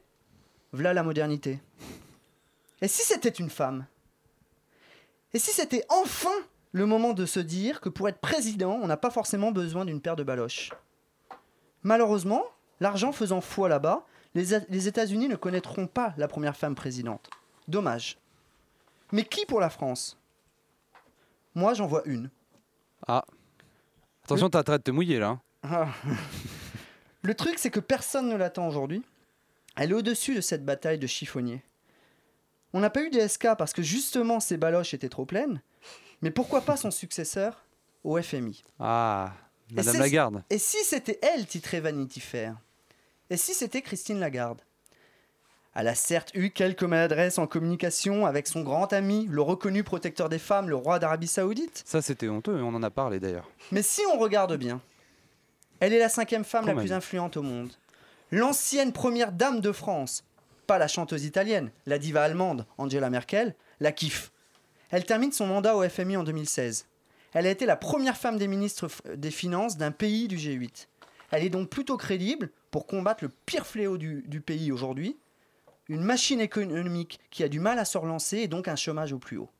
[0.72, 1.60] V'là la modernité.
[2.80, 3.86] Et si c'était une femme?
[5.34, 6.30] Et si c'était enfin
[6.72, 10.00] le moment de se dire que pour être président, on n'a pas forcément besoin d'une
[10.00, 10.70] paire de baloches?
[11.82, 12.44] Malheureusement,
[12.80, 17.28] l'argent faisant foi là-bas, les, États-Unis ne connaîtront pas la première femme présidente.
[17.68, 18.18] Dommage.
[19.12, 20.18] Mais qui pour la France?
[21.54, 22.30] Moi, j'en vois une.
[24.24, 25.28] Attention, t'as intérêt de te mouiller là.
[25.28, 25.40] hein.
[25.64, 25.88] Ah.
[27.22, 29.02] Le truc, c'est que personne ne l'attend aujourd'hui.
[29.76, 31.62] Elle est au-dessus de cette bataille de chiffonnier.
[32.72, 35.62] On n'a pas eu DSK parce que justement ses baloches étaient trop pleines.
[36.20, 37.64] Mais pourquoi pas son successeur
[38.02, 39.32] au FMI Ah,
[39.72, 40.42] Madame c'est- Lagarde.
[40.50, 42.56] Et si c'était elle titrée Vanity Fair?
[43.30, 44.60] Et si c'était Christine Lagarde?
[45.74, 50.28] Elle a certes eu quelques maladresses en communication avec son grand ami, le reconnu protecteur
[50.28, 51.82] des femmes, le roi d'Arabie Saoudite.
[51.86, 53.48] Ça, c'était honteux, on en a parlé d'ailleurs.
[53.70, 54.82] Mais si on regarde bien,
[55.80, 56.84] elle est la cinquième femme Quand la même.
[56.84, 57.72] plus influente au monde.
[58.30, 60.24] L'ancienne première dame de France,
[60.66, 64.30] pas la chanteuse italienne, la diva allemande, Angela Merkel, la kiffe.
[64.90, 66.86] Elle termine son mandat au FMI en 2016.
[67.32, 70.86] Elle a été la première femme des ministres des Finances d'un pays du G8.
[71.30, 75.16] Elle est donc plutôt crédible pour combattre le pire fléau du, du pays aujourd'hui,
[75.88, 79.18] une machine économique qui a du mal à se relancer et donc un chômage au
[79.18, 79.50] plus haut.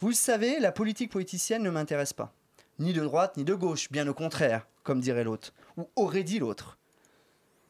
[0.00, 2.32] Vous le savez, la politique politicienne ne m'intéresse pas.
[2.78, 6.38] Ni de droite, ni de gauche, bien au contraire, comme dirait l'autre, ou aurait dit
[6.38, 6.78] l'autre.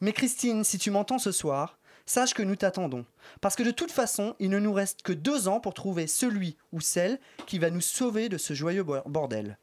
[0.01, 3.05] Mais Christine, si tu m'entends ce soir, sache que nous t'attendons.
[3.41, 6.57] Parce que de toute façon, il ne nous reste que deux ans pour trouver celui
[6.71, 9.57] ou celle qui va nous sauver de ce joyeux bo- bordel.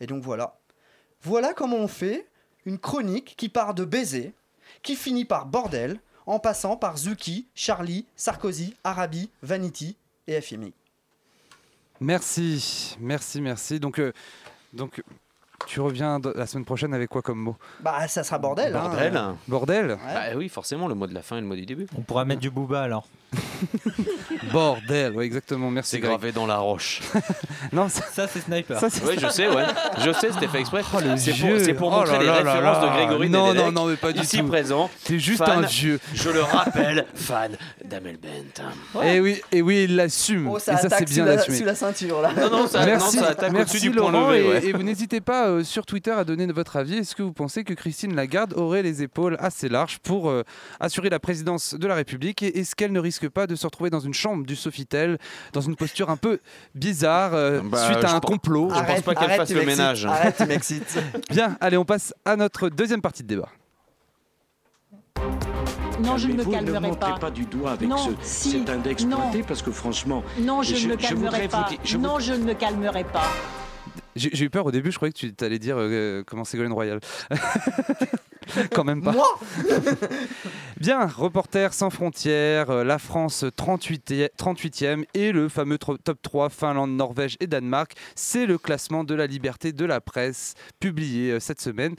[0.00, 0.58] Et donc voilà.
[1.22, 2.26] Voilà comment on fait
[2.64, 4.34] une chronique qui part de baiser,
[4.82, 6.00] qui finit par bordel,
[6.30, 9.96] en passant par Zuki, Charlie, Sarkozy, Arabi, Vanity
[10.28, 10.72] et FMI.
[12.00, 13.80] Merci, merci, merci.
[13.80, 14.12] Donc, euh,
[14.72, 15.02] donc
[15.66, 17.56] tu reviens la semaine prochaine avec quoi comme mot?
[17.80, 18.74] Bah, ça sera bordel.
[18.76, 18.80] hein.
[18.82, 19.36] Bordel.
[19.48, 21.86] Bordel Ah oui, forcément, le mot de la fin et le mot du début.
[21.98, 23.06] On pourra mettre du booba alors.
[24.52, 25.90] Bordel, ouais, exactement, merci.
[25.92, 26.10] C'est Greg.
[26.10, 27.00] gravé dans la roche.
[27.72, 28.80] Non, ça, Ça, c'est Sniper.
[28.80, 29.62] ça, c'est Oui, je sais, ouais.
[29.98, 30.80] Je sais, c'était fait exprès.
[30.92, 32.88] Oh, le c'est pour, c'est pour Oh montrer là les là là références là.
[32.90, 34.46] de Grégory Non, Nedelec, non, non, mais pas du ici tout.
[34.48, 34.90] présent.
[35.04, 35.64] T'es juste Fan.
[35.64, 36.00] un vieux.
[36.14, 39.02] Je le rappelle, fan d'Amel Bent.
[39.04, 40.48] Et oui, et oui, il l'assume.
[40.48, 42.32] Oh, et ça ça, c'est attaque bien sous la, sous la ceinture là.
[42.32, 44.38] Non, non, ça, merci, non, ça attaque merci au-dessus du point levé.
[44.44, 44.66] et, ouais.
[44.66, 46.96] et vous n'hésitez pas euh, sur Twitter à donner votre avis.
[46.96, 50.42] Est-ce que vous pensez que Christine Lagarde aurait les épaules assez larges pour euh,
[50.80, 53.90] assurer la présidence de la République et est-ce qu'elle ne risque pas de se retrouver
[53.90, 55.18] dans une chambre du Sofitel,
[55.52, 56.38] dans une posture un peu
[56.74, 60.06] bizarre euh, Bah, suite à un complot Je pense pas qu'elle fasse le ménage.
[60.06, 60.98] Arrête, tu m'excites.
[61.30, 63.48] Bien, allez, on passe à notre deuxième partie de débat.
[66.02, 67.18] Non, je ne me calmerai Ne pas.
[67.18, 69.16] pas du doigt avec Non, ce, si, cet index non.
[69.18, 71.66] pointé parce que franchement, Non, je, Je- ne me calmerai vous pas.
[71.68, 73.24] dire- je non, je ne me calmerai pas.
[74.20, 77.00] J'ai eu peur au début, je croyais que tu allais dire euh, comment Ségolène Royal.
[78.72, 79.12] Quand même pas.
[79.12, 79.26] Moi
[80.80, 86.48] Bien, Reporters sans frontières, euh, la France 38 e 38e et le fameux top 3
[86.48, 87.92] Finlande, Norvège et Danemark.
[88.14, 91.96] C'est le classement de la liberté de la presse publié euh, cette semaine.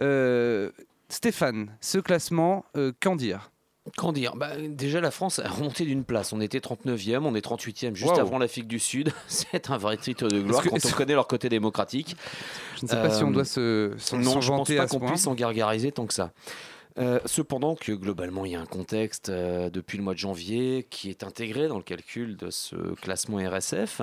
[0.00, 0.70] Euh,
[1.08, 2.64] Stéphane, ce classement,
[3.00, 3.50] qu'en dire?
[3.98, 4.34] Qu'en dire?
[4.34, 6.32] Bah, Déjà, la France a remonté d'une place.
[6.32, 8.20] On était 39e, on est 38e juste Wow.
[8.20, 9.12] avant l'Afrique du Sud.
[9.28, 12.16] C'est un vrai titre de gloire que- quand on connaît leur côté démocratique.
[12.78, 15.00] Je ne sais pas si on Euh, doit se Non, je pense vanter pas qu'on
[15.00, 16.32] puisse s'en gargariser tant que ça.
[16.96, 20.86] Euh, cependant que globalement il y a un contexte euh, depuis le mois de janvier
[20.88, 24.00] qui est intégré dans le calcul de ce classement RSF.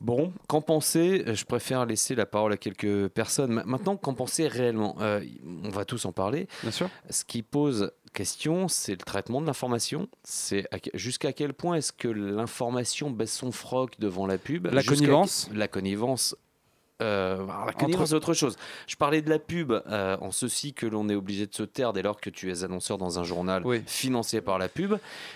[0.00, 1.22] Bon, qu'en penser?
[1.26, 3.52] Je préfère laisser la parole à quelques personnes.
[3.52, 4.96] Ma- Maintenant, qu'en penser réellement?
[5.00, 5.20] Euh,
[5.64, 6.48] On va tous en parler.
[6.62, 6.90] Bien sûr.
[7.10, 10.08] Ce qui pose question, c'est le traitement de l'information.
[10.24, 14.66] C'est jusqu'à quel point est-ce que l'information baisse son froc devant la pub?
[14.72, 16.36] La connivence La connivence
[17.00, 18.56] Euh, la Entre- c'est autre chose.
[18.88, 21.92] Je parlais de la pub euh, en ceci que l'on est obligé de se taire
[21.92, 23.82] dès lors que tu es annonceur dans un journal Oui.
[23.86, 24.94] financé par la pub.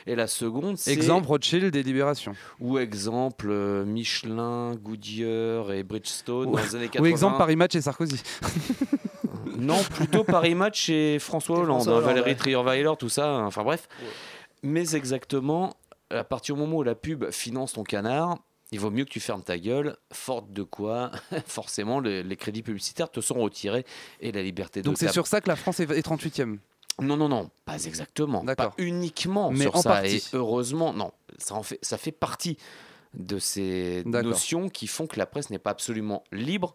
[0.08, 0.90] Et la seconde, c'est.
[0.92, 2.34] Exemple Rothschild et Libération.
[2.58, 7.00] Ou exemple euh, Michelin, Goodyear et Bridgestone Ou- dans les années 80.
[7.04, 8.20] Ou exemple Paris Match et Sarkozy.
[9.56, 12.36] Non, plutôt Paris Match et François Hollande, François hein, Valérie ouais.
[12.36, 13.28] Trierweiler, tout ça.
[13.28, 13.88] hein, Enfin bref.
[14.62, 15.74] Mais exactement,
[16.10, 18.38] à partir du moment où la pub finance ton canard,
[18.70, 21.10] il vaut mieux que tu fermes ta gueule, forte de quoi
[21.46, 23.84] Forcément, le- les crédits publicitaires te sont retirés
[24.20, 26.58] et la liberté de Donc c'est sur ça que la France est est 38e.
[27.00, 28.44] Non, non, non, pas exactement.
[28.44, 28.74] D'accord.
[28.74, 29.90] Pas uniquement Mais sur en ça.
[29.90, 30.16] partie.
[30.16, 32.56] Et heureusement, non, ça, en fait, ça fait partie
[33.14, 36.74] de ces notions qui font que la presse n'est pas absolument libre,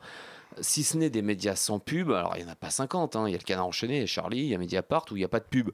[0.62, 2.12] si ce n'est des médias sans pub.
[2.12, 3.16] Alors, il n'y en a pas 50.
[3.16, 3.26] hein.
[3.28, 5.30] Il y a le Canard enchaîné, Charlie, il y a Mediapart où il n'y a
[5.30, 5.70] pas de pub.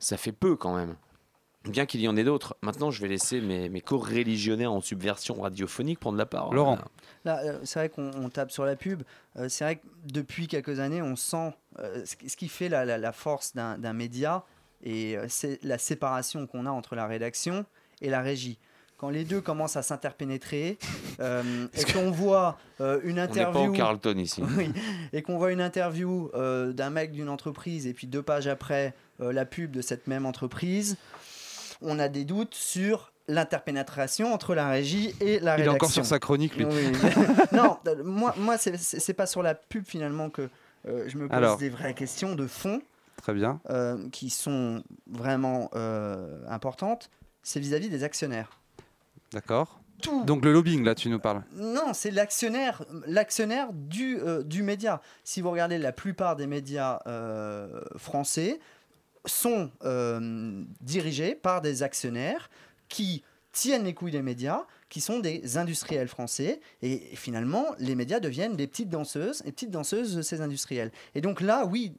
[0.00, 0.96] Ça fait peu quand même.
[1.64, 2.56] Bien qu'il y en ait d'autres.
[2.60, 6.54] Maintenant, je vais laisser mes, mes co-religionnaires en subversion radiophonique prendre la parole.
[6.54, 6.78] Laurent.
[7.24, 9.02] Là, euh, c'est vrai qu'on on tape sur la pub.
[9.36, 12.98] Euh, c'est vrai que depuis quelques années, on sent euh, ce qui- fait la, la-
[12.98, 14.44] la force d'un d'un média
[14.82, 17.64] et euh, c'est la séparation qu'on a entre la rédaction
[18.02, 18.58] et la régie.
[18.96, 20.78] Quand les deux commencent à s'interpénétrer
[21.20, 24.42] euh, et qu'on voit euh, une On n'est pas interview au Carlton ici.
[24.56, 24.70] oui,
[25.12, 28.94] et qu'on voit une interview euh, d'un mec d'une entreprise et puis deux pages après
[29.20, 30.96] euh, la pub de cette même entreprise,
[31.82, 35.72] on a des doutes sur l'interpénétration entre la régie et la Il est rédaction.
[35.74, 36.64] encore sur sa chronique, lui.
[36.66, 36.92] Oui.
[37.52, 40.48] non, moi, moi c'est- pas sur la pub finalement que
[40.86, 41.56] euh, je me pose Alors.
[41.58, 42.82] des vraies questions de fond
[43.16, 43.60] Très bien.
[43.70, 47.08] euh, qui sont vraiment euh, importantes.
[47.42, 48.58] C'est vis-à-vis des actionnaires.
[49.34, 49.80] D'accord.
[50.00, 50.24] Tout.
[50.24, 51.42] Donc le lobbying, là, tu nous parles.
[51.56, 55.00] Non, c'est l'actionnaire, l'actionnaire du, euh, du média.
[55.24, 58.60] Si vous regardez la plupart des médias euh, français
[59.26, 62.48] sont euh, dirigés par des actionnaires
[62.88, 68.20] qui tiennent les couilles des médias, qui sont des industriels français, et finalement, les médias
[68.20, 70.92] deviennent des petites danseuses, et petites danseuses de ces industriels.
[71.14, 71.96] Et donc là, oui,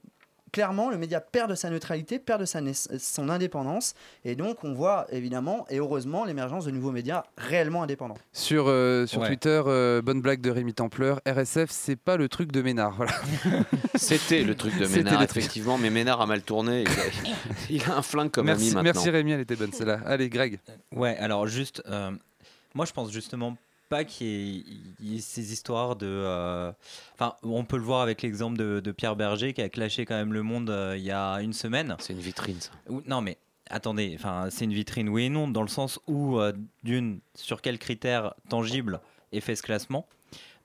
[0.55, 2.61] clairement, le média perd de sa neutralité, perd de sa
[2.97, 8.17] son indépendance, et donc on voit évidemment, et heureusement, l'émergence de nouveaux médias réellement indépendants.
[8.31, 9.27] Sur, euh, sur Ouais.
[9.27, 12.93] Twitter, euh, bonne blague de Rémi Templeur, RSF, c'est pas le truc de Ménard.
[12.95, 13.11] Voilà.
[13.95, 16.83] C'était le truc de Ménard, effectivement, mais Ménard a mal tourné.
[16.83, 17.33] Il a,
[17.69, 18.83] il a un flingue comme ami merci, maintenant.
[18.93, 19.99] merci Rémi, elle était bonne celle-là.
[20.05, 20.59] Allez, Greg.
[20.93, 22.11] Ouais, alors juste, euh,
[22.73, 23.57] moi je pense justement
[23.89, 24.27] pas qu'il
[24.99, 26.05] y, ait- ces histoires de.
[26.07, 26.71] euh,
[27.13, 30.15] Enfin, on peut le voir avec l'exemple de, de Pierre Berger qui a clashé quand
[30.15, 31.95] même le monde euh, il y a une semaine.
[31.99, 32.71] C'est une vitrine, ça.
[33.07, 33.37] Non, mais
[33.69, 37.61] attendez, enfin, c'est une vitrine, oui et non, dans le sens où, euh, d'une, sur
[37.61, 38.99] quels critères tangibles
[39.31, 40.07] est fait ce classement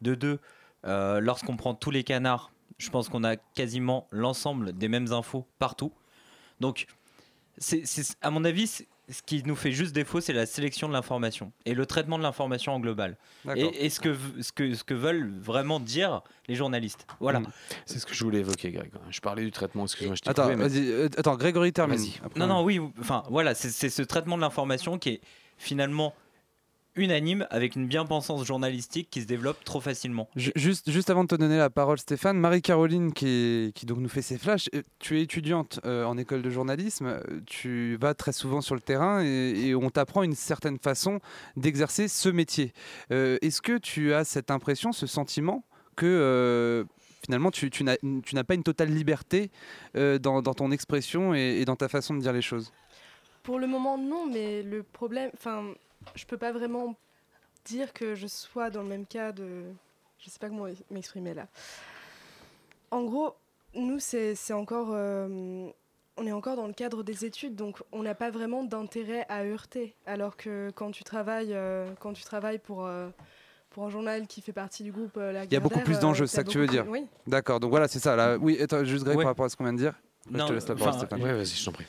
[0.02, 0.38] De deux,
[0.84, 5.92] lorsqu'on prend tous les canards, je pense qu'on a quasiment l'ensemble des mêmes infos partout.
[6.60, 6.86] Donc,
[7.58, 7.84] c'est,
[8.22, 11.52] à mon avis, c'est- ce qui nous fait juste défaut, c'est la sélection de l'information
[11.64, 13.16] et le traitement de l'information en global.
[13.56, 17.06] Et, et ce, que, ce, que, ce que veulent vraiment dire les journalistes.
[17.20, 17.40] Voilà.
[17.40, 17.46] Mm.
[17.86, 18.90] C'est ce que je voulais évoquer, Greg.
[19.10, 21.98] Je parlais du traitement, excuse-moi, je t'ai Attends, coupé, mais- euh, attends, Grégory termine.
[22.24, 25.20] Après, Non, non, oui, ou- enfin voilà, c'est ce traitement de l'information qui est
[25.58, 26.14] finalement
[26.96, 30.28] unanime avec une bien-pensance journalistique qui se développe trop facilement.
[30.36, 34.08] Ju- Juste, juste avant de te donner la parole, Stéphane, Marie-Caroline, qui, qui donc nous
[34.08, 38.14] fait ses flashs, euh, tu es étudiante euh, en école de journalisme, euh, tu vas
[38.14, 41.20] très souvent sur le terrain et, et on t'apprend une certaine façon
[41.56, 42.72] d'exercer ce métier.
[43.12, 45.64] Euh, Est-ce que tu as cette impression, ce sentiment
[45.96, 46.84] que euh,
[47.24, 49.50] finalement tu, tu n'as tu n'as pas une totale liberté
[49.96, 52.72] euh, dans, dans ton expression et, et dans ta façon de dire les choses?
[53.42, 55.30] Pour le moment, non, mais le problème.
[55.34, 55.64] Enfin,
[56.14, 56.94] je peux pas vraiment
[57.64, 59.64] dire que je sois dans le même cas de.
[60.18, 61.46] Je sais pas comment m'exprimer là.
[62.90, 63.34] En gros,
[63.74, 64.88] nous, c'est encore.
[64.92, 65.68] euh,
[66.16, 69.42] on est encore dans le cadre des études, donc on n'a pas vraiment d'intérêt à
[69.44, 69.94] heurter.
[70.04, 73.08] Alors que quand tu travailles, euh, quand tu travailles pour, euh,
[73.70, 75.98] pour un journal qui fait partie du groupe euh, La Il y a beaucoup plus
[75.98, 77.06] d'enjeux, c'est ça que tu veux dire Oui.
[77.26, 78.16] D'accord, donc voilà, c'est ça.
[78.16, 78.36] Là.
[78.38, 79.24] Oui, attends, juste Greg Ouais.
[79.24, 79.92] par rapport à ce qu'on vient de dire.
[79.92, 81.22] Là, je Non, te laisse la parole, enfin, Stéphane.
[81.22, 81.86] Ouais, vas-y, je t'en prie.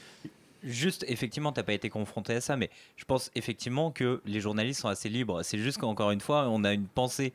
[0.64, 4.82] Juste, effectivement, t'as pas été confronté à ça, mais je pense effectivement que les journalistes
[4.82, 5.42] sont assez libres.
[5.44, 7.34] C'est juste qu'encore une fois, on a une pensée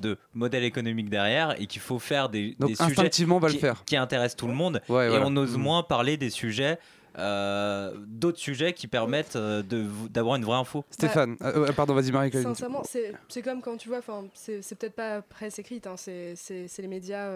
[0.00, 3.48] de modèle économique derrière et qu'il faut faire des, Donc des sujets instinctivement, on va
[3.48, 3.84] le qui, faire.
[3.84, 4.80] qui intéressent tout le monde.
[4.88, 5.26] Ouais, et voilà.
[5.26, 5.60] on ose Mm.
[5.60, 6.78] moins parler des sujets,
[7.18, 9.62] euh, d'autres sujets qui permettent euh,
[10.08, 10.84] d'avoir une vraie info.
[10.90, 12.54] Stéphane, euh, euh, pardon, vas-y Marie-Caroline.
[12.54, 14.00] Sincèrement, c'est comme quand tu vois,
[14.34, 16.36] c'est peut-être pas presse écrite, hein, c'est
[16.78, 17.28] les médias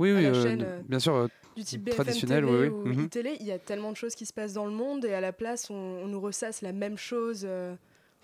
[0.00, 1.14] Oui, à oui, la euh, chaîne, euh, bien sûr.
[1.14, 2.90] euh, du type BFM Traditionnel, TV oui, oui.
[2.90, 3.04] ou Mhm.
[3.04, 3.36] iTélé.
[3.40, 5.32] Il y a tellement de choses qui se passent dans le monde et à la
[5.32, 7.74] place, on, on nous ressasse la même chose euh,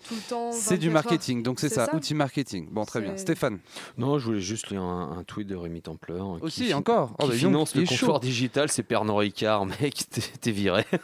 [0.07, 0.51] tout le temps.
[0.51, 1.11] C'est du 24 heures.
[1.11, 2.67] marketing, donc c'est ça, outil marketing.
[2.71, 3.15] Bon, très bien.
[3.17, 3.59] Stéphane,
[3.97, 6.25] Non, je voulais juste lire un, un tweet de Rémi Templeur.
[6.25, 8.19] hein, Aussi, qui encore Oh, Qui bah, donc, finance il le est chaud.
[8.19, 10.83] digital, c'est Pernod Ricard, mec, t'es- t'es viré.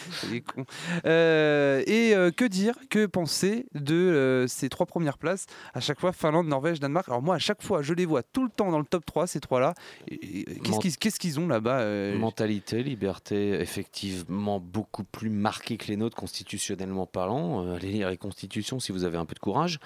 [0.54, 0.64] Con.
[1.06, 5.46] Euh, et euh, que dire, que penser de euh, ces trois premières places?
[5.74, 7.08] À chaque fois, Finlande, Norvège, Danemark.
[7.08, 9.26] Alors moi, à chaque fois, je les vois tout le temps dans le top 3,
[9.26, 9.74] ces trois-là.
[10.08, 11.84] Et- et Qu'est-ce Ment- qu'ils qu'est-ce qu'ils ont là-bas
[12.14, 17.74] Mentalité, liberté, effectivement beaucoup plus marquée que les nôtres constitutionnellement parlant.
[17.74, 19.78] Allez lire les constitutions si vous avez un peu de courage.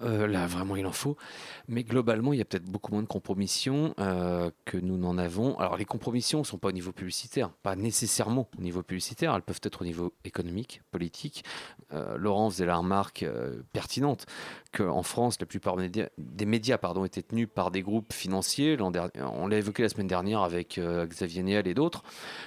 [0.00, 1.16] Là, vraiment, il en faut.
[1.68, 5.56] Mais globalement, il y a peut-être beaucoup moins de compromissions que nous n'en avons.
[5.60, 9.32] Alors, les compromissions ne sont pas au niveau publicitaire, pas nécessairement au niveau publicitaire.
[9.42, 11.44] Elles peuvent être au niveau économique, politique.
[11.92, 14.26] Euh, Laurent faisait la remarque euh, pertinente
[14.76, 18.76] qu'en France, la plupart des médias, pardon, étaient tenus par des groupes financiers.
[18.76, 22.02] L'an dernier- on l'a évoqué la semaine dernière avec euh, Xavier Niel et d'autres.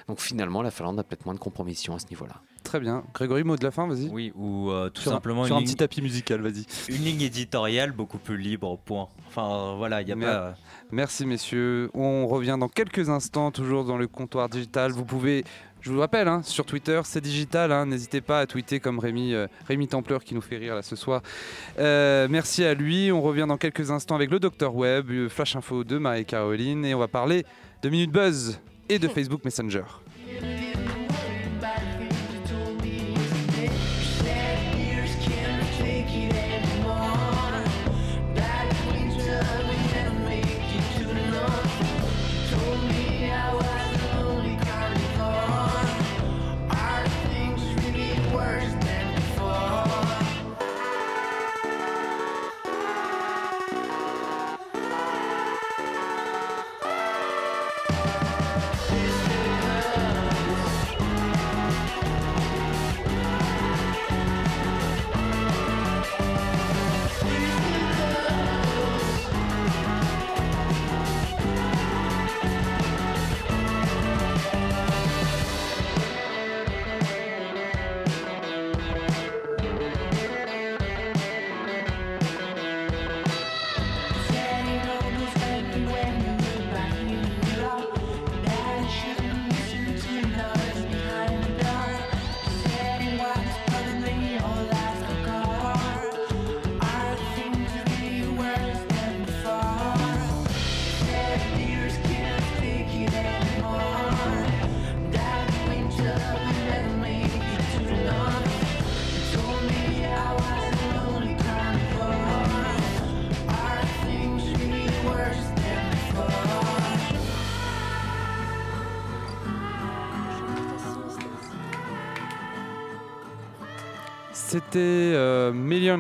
[0.08, 2.42] Donc finalement, la Finlande a peut-être moins de compromissions à ce niveau-là.
[2.64, 3.04] Très bien.
[3.14, 4.08] Grégory, mot de la fin, vas-y.
[4.10, 6.66] Oui, ou euh, tout Sur un- simplement sur une, un petit tapis musical, vas-y.
[6.90, 9.08] une ligne éditoriale beaucoup plus libre, point.
[9.28, 10.56] Enfin, euh, voilà, il n'y a pas...
[10.92, 11.92] Merci messieurs.
[11.94, 14.92] On revient dans quelques instants, toujours dans le comptoir digital.
[14.92, 15.44] Vous pouvez,
[15.86, 17.72] je vous rappelle, hein, sur Twitter, c'est digital.
[17.72, 20.82] hein, N'hésitez pas à tweeter comme Rémi, euh, Rémi Templeur qui nous fait rire là
[20.82, 21.22] ce soir.
[21.78, 23.12] Euh, merci à lui.
[23.12, 26.86] On revient dans quelques instants avec le Docteur Web, euh, Flash Info de Marie-Caroline.
[26.86, 27.46] Et on va parler
[27.84, 28.60] de Minute Buzz
[28.90, 29.84] et de Facebook Messenger.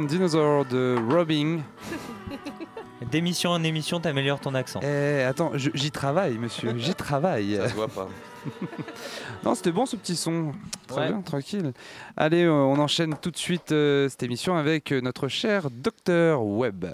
[0.05, 1.61] Dinosaur de Robbing.
[3.11, 4.79] D'émission en émission, t'améliores ton accent.
[4.81, 7.55] Eh, attends, je- j'y travaille, monsieur, j'y travaille.
[7.57, 8.07] Ça se voit pas.
[9.43, 10.51] Non, c'était bon ce petit son.
[10.87, 11.07] Très Ouais.
[11.09, 11.73] bien, tranquille.
[12.17, 16.43] Allez, euh, on enchaîne tout de suite euh, cette émission avec euh, notre cher Docteur
[16.43, 16.85] Webb.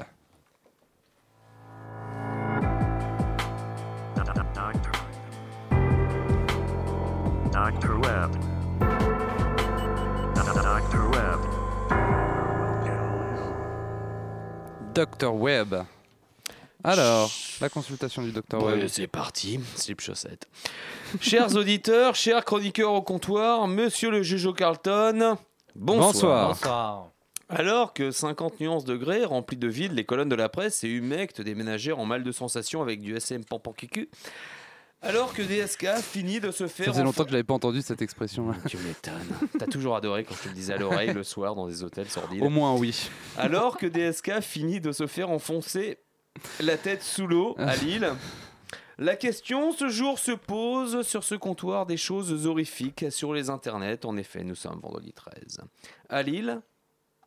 [7.51, 7.99] Dr.
[7.99, 8.50] Webb.
[15.01, 15.83] Docteur Webb.
[16.83, 18.87] Alors, la consultation du Docteur Ouais, Webb.
[18.87, 20.47] c'est parti, slip chaussette.
[21.19, 25.37] chers auditeurs, chers chroniqueurs au comptoir, monsieur le juge au Carlton,
[25.75, 26.11] bonsoir.
[26.13, 26.47] Bonsoir.
[26.49, 27.07] Bonsoir.
[27.49, 31.41] Alors que 50 nuances degrés remplis de vide, les colonnes de la presse et humectes
[31.41, 34.07] des ménagères en mal de sensation avec du SM pampancucu.
[35.03, 36.85] Alors que DSK finit de se faire.
[36.85, 38.53] Ça faisait longtemps que je n'avais pas entendu cette expression.
[38.67, 39.49] Tu m'étonnes.
[39.57, 42.09] T'as toujours adoré quand je te le disais à l'oreille le soir dans des hôtels
[42.09, 42.43] sordides.
[42.43, 43.09] Au moins, oui.
[43.37, 45.97] Alors que DSK finit de se faire enfoncer
[46.59, 48.13] la tête sous l'eau à Lille,
[48.99, 54.05] la question ce jour se pose sur ce comptoir des choses horrifiques sur les internets.
[54.05, 55.61] En effet, nous sommes vendredi 13.
[56.09, 56.61] À Lille,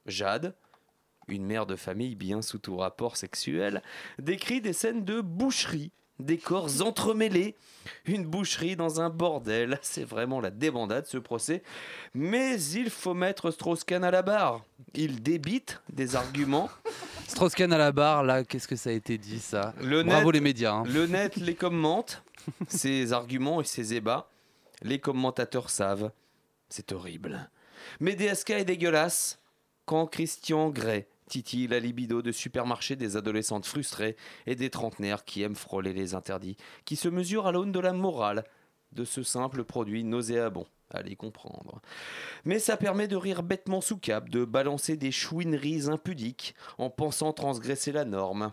[0.06, 0.54] Jade,
[1.26, 3.82] une mère de famille bien sous tout rapport sexuel,
[4.20, 5.90] décrit des scènes de boucherie,
[6.20, 7.54] des corps entremêlés,
[8.06, 9.78] une boucherie dans un bordel.
[9.82, 11.62] C'est vraiment la débandade ce procès.
[12.14, 14.64] Mais il faut mettre Strauss-Kahn à la barre.
[14.94, 16.70] Il débite des arguments.
[17.28, 19.74] Strauss-Kahn à la barre, là, qu'est-ce que ça a été dit ça?
[19.80, 20.72] Le Bravo net- les médias.
[20.72, 20.84] hein.
[20.86, 22.22] Le net les commente,
[22.68, 24.28] ces arguments et ces ébats.
[24.82, 26.10] Les commentateurs savent.
[26.68, 27.48] C'est horrible.
[28.00, 29.38] Mais DSK est dégueulasse.
[29.86, 34.14] Quand Christian Grey titille la libido de supermarché des adolescentes frustrées
[34.46, 37.92] et des trentenaires qui aiment frôler les interdits, qui se mesurent à l'aune de la
[37.92, 38.44] morale
[38.92, 40.66] de ce simple produit nauséabond.
[40.90, 41.80] Allez comprendre.
[42.44, 47.32] Mais ça permet de rire bêtement sous cap, de balancer des chouineries impudiques en pensant
[47.32, 48.52] transgresser la norme.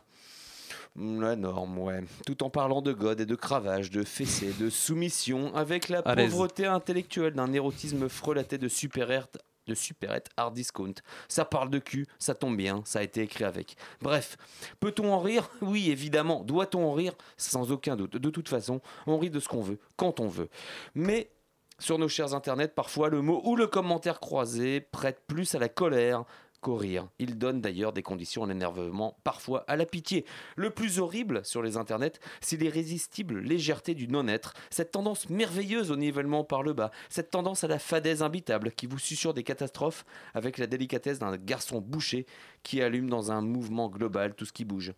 [0.96, 2.04] La norme, ouais.
[2.26, 6.66] Tout en parlant de God et de cravache, de fessée, de soumission, avec la pauvreté
[6.66, 9.38] intellectuelle d'un érotisme frelaté de supérette
[9.68, 10.96] de supérette hard discount.
[11.28, 13.76] Ça parle de cul, ça tombe bien, ça a été écrit avec.
[14.02, 14.38] Bref,
[14.80, 15.50] peut-on en rire?
[15.62, 16.44] Oui, évidemment.
[16.44, 17.14] Doit-on en rire?
[17.38, 18.18] Sans aucun doute.
[18.18, 20.50] De toute façon, on rit de ce qu'on veut, quand on veut.
[20.96, 21.32] Mais
[21.80, 25.70] sur nos chers internets, parfois le mot ou le commentaire croisé prête plus à la
[25.70, 26.26] colère
[26.62, 27.08] qu'au rire.
[27.20, 30.26] Il donne d'ailleurs des conditions à l'énervement, parfois à la pitié.
[30.56, 35.96] Le plus horrible sur les internets, c'est l'irrésistible légèreté du non-être, cette tendance merveilleuse au
[35.96, 40.06] nivellement par le bas, cette tendance à la fadaise imbitable qui vous susurre des catastrophes
[40.34, 42.26] avec la délicatesse d'un garçon bouché
[42.64, 44.94] qui allume dans un mouvement global tout ce qui bouge.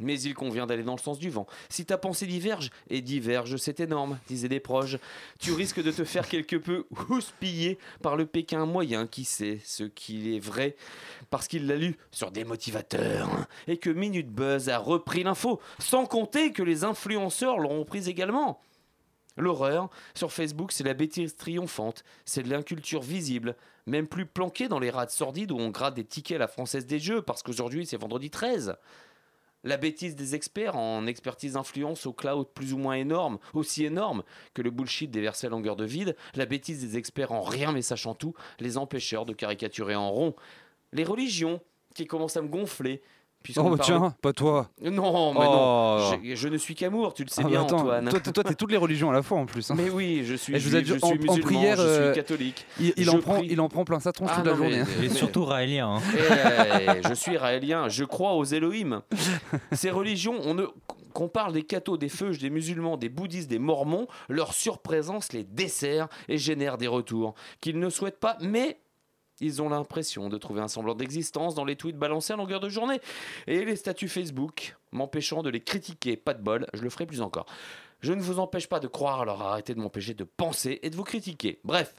[0.00, 1.46] Mais il convient d'aller dans le sens du vent.
[1.68, 4.96] Si ta pensée diverge, et diverge, c'est énorme, disaient les proches,
[5.38, 9.84] tu risques de te faire quelque peu houspiller par le Pékin moyen qui sait ce
[9.84, 10.76] qu'il est vrai
[11.30, 16.06] parce qu'il l'a lu sur des motivateurs et que Minute Buzz a repris l'info, sans
[16.06, 18.60] compter que les influenceurs l'auront prise également.
[19.36, 23.54] L'horreur, sur Facebook, c'est la bêtise triomphante, c'est de l'inculture visible,
[23.86, 26.86] même plus planquée dans les rats sordides où on gratte des tickets à la française
[26.86, 28.76] des jeux, parce qu'aujourd'hui c'est vendredi 13.
[29.68, 34.22] La bêtise des experts en expertise d'influence au cloud plus ou moins énorme, aussi énorme
[34.54, 37.82] que le bullshit déversé à longueur de vide, la bêtise des experts en rien mais
[37.82, 40.34] sachant tout, les empêcheurs de caricaturer en rond.
[40.94, 41.60] Les religions
[41.94, 43.02] qui commencent à me gonfler.
[43.48, 44.68] Puisqu'on Oh, bah, parle- tiens, pas toi.
[44.82, 45.96] Non, mais Oh.
[46.12, 48.08] non, je, je ne suis qu'amour, tu le sais Ah, bah, bien attends, Antoine.
[48.10, 49.70] Toi, t'es- toi, t'es toutes les religions à la fois en plus.
[49.70, 49.74] hein.
[49.76, 51.40] Mais oui, je suis Et je vous ai juif, dit, je suis en- en musulman,
[51.46, 52.66] prière, je euh, suis catholique.
[52.78, 53.48] Il, il Je en prend, prie.
[53.50, 54.90] il en prend plein sa tronche Ah, toute la non, mais- journée.
[54.98, 55.94] Et mais- surtout raélien.
[55.96, 56.00] hein.
[57.02, 59.00] Eh, je suis raélien, je crois aux Elohim.
[59.72, 60.66] Ces religions, on ne
[61.14, 65.42] qu'on parle des cathos, des feuges, des musulmans, des bouddhistes, des mormons, leur surprésence les
[65.42, 68.78] dessert et génère des retours qu'ils ne souhaitent pas, mais
[69.40, 72.68] ils ont l'impression de trouver un semblant d'existence dans les tweets balancés à longueur de
[72.68, 73.00] journée.
[73.46, 77.22] Et les statuts Facebook, m'empêchant de les critiquer, pas de bol, je le ferai plus
[77.22, 77.46] encore.
[78.00, 80.96] Je ne vous empêche pas de croire, alors arrêtez de m'empêcher de penser et de
[80.96, 81.58] vous critiquer.
[81.64, 81.94] Bref,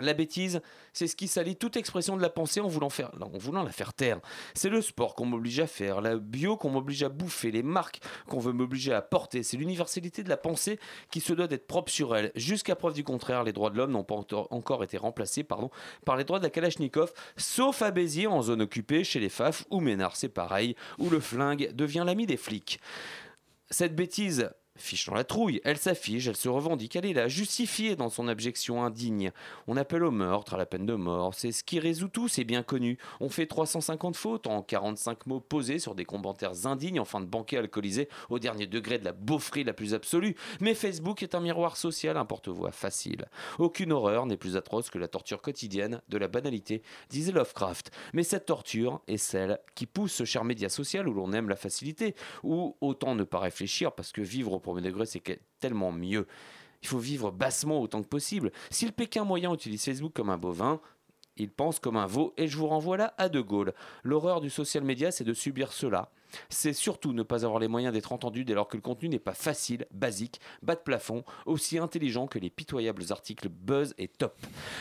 [0.00, 0.62] la bêtise,
[0.92, 3.72] c'est ce qui salit toute expression de la pensée en voulant, faire, en voulant la
[3.72, 4.20] faire taire.
[4.54, 8.00] C'est le sport qu'on m'oblige à faire, la bio qu'on m'oblige à bouffer, les marques
[8.28, 9.42] qu'on veut m'obliger à porter.
[9.42, 10.78] C'est l'universalité de la pensée
[11.10, 12.32] qui se doit d'être propre sur elle.
[12.34, 15.70] Jusqu'à preuve du contraire, les droits de l'homme n'ont pas encore été remplacés pardon,
[16.04, 19.64] par les droits de la Kalachnikov, sauf à Béziers en zone occupée, chez les FAF,
[19.70, 22.80] ou Ménard, c'est pareil, où le flingue devient l'ami des flics.
[23.70, 27.96] Cette bêtise fiche dans la trouille, elle s'affiche, elle se revendique, elle est là, justifiée
[27.96, 29.30] dans son abjection indigne.
[29.66, 32.44] On appelle au meurtre, à la peine de mort, c'est ce qui résout tout, c'est
[32.44, 32.98] bien connu.
[33.20, 37.26] On fait 350 fautes en 45 mots posés sur des commentaires indignes en fin de
[37.26, 40.36] banquet alcoolisé au dernier degré de la beaufrie la plus absolue.
[40.60, 43.26] Mais Facebook est un miroir social, un porte-voix facile.
[43.58, 47.90] Aucune horreur n'est plus atroce que la torture quotidienne de la banalité, disait Lovecraft.
[48.12, 51.56] Mais cette torture est celle qui pousse ce cher média social où l'on aime la
[51.56, 55.22] facilité, ou autant ne pas réfléchir parce que vivre au premier degré c'est
[55.60, 56.26] tellement mieux.
[56.82, 58.50] Il faut vivre bassement autant que possible.
[58.70, 60.80] Si le Pékin moyen utilise Facebook comme un bovin,
[61.36, 63.72] il pense comme un veau et je vous renvoie là à De Gaulle.
[64.02, 66.10] L'horreur du social media, c'est de subir cela.
[66.48, 69.18] C'est surtout ne pas avoir les moyens d'être entendu dès lors que le contenu n'est
[69.18, 74.34] pas facile, basique, bas de plafond, aussi intelligent que les pitoyables articles buzz et top.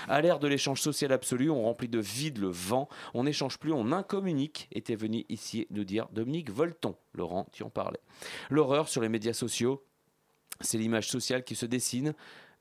[0.07, 3.73] À l'ère de l'échange social absolu, on remplit de vide le vent, on n'échange plus,
[3.73, 6.95] on incommunique, était venu ici nous dire Dominique Volton.
[7.13, 7.99] Laurent, tu en parlais.
[8.49, 9.83] L'horreur sur les médias sociaux,
[10.61, 12.13] c'est l'image sociale qui se dessine,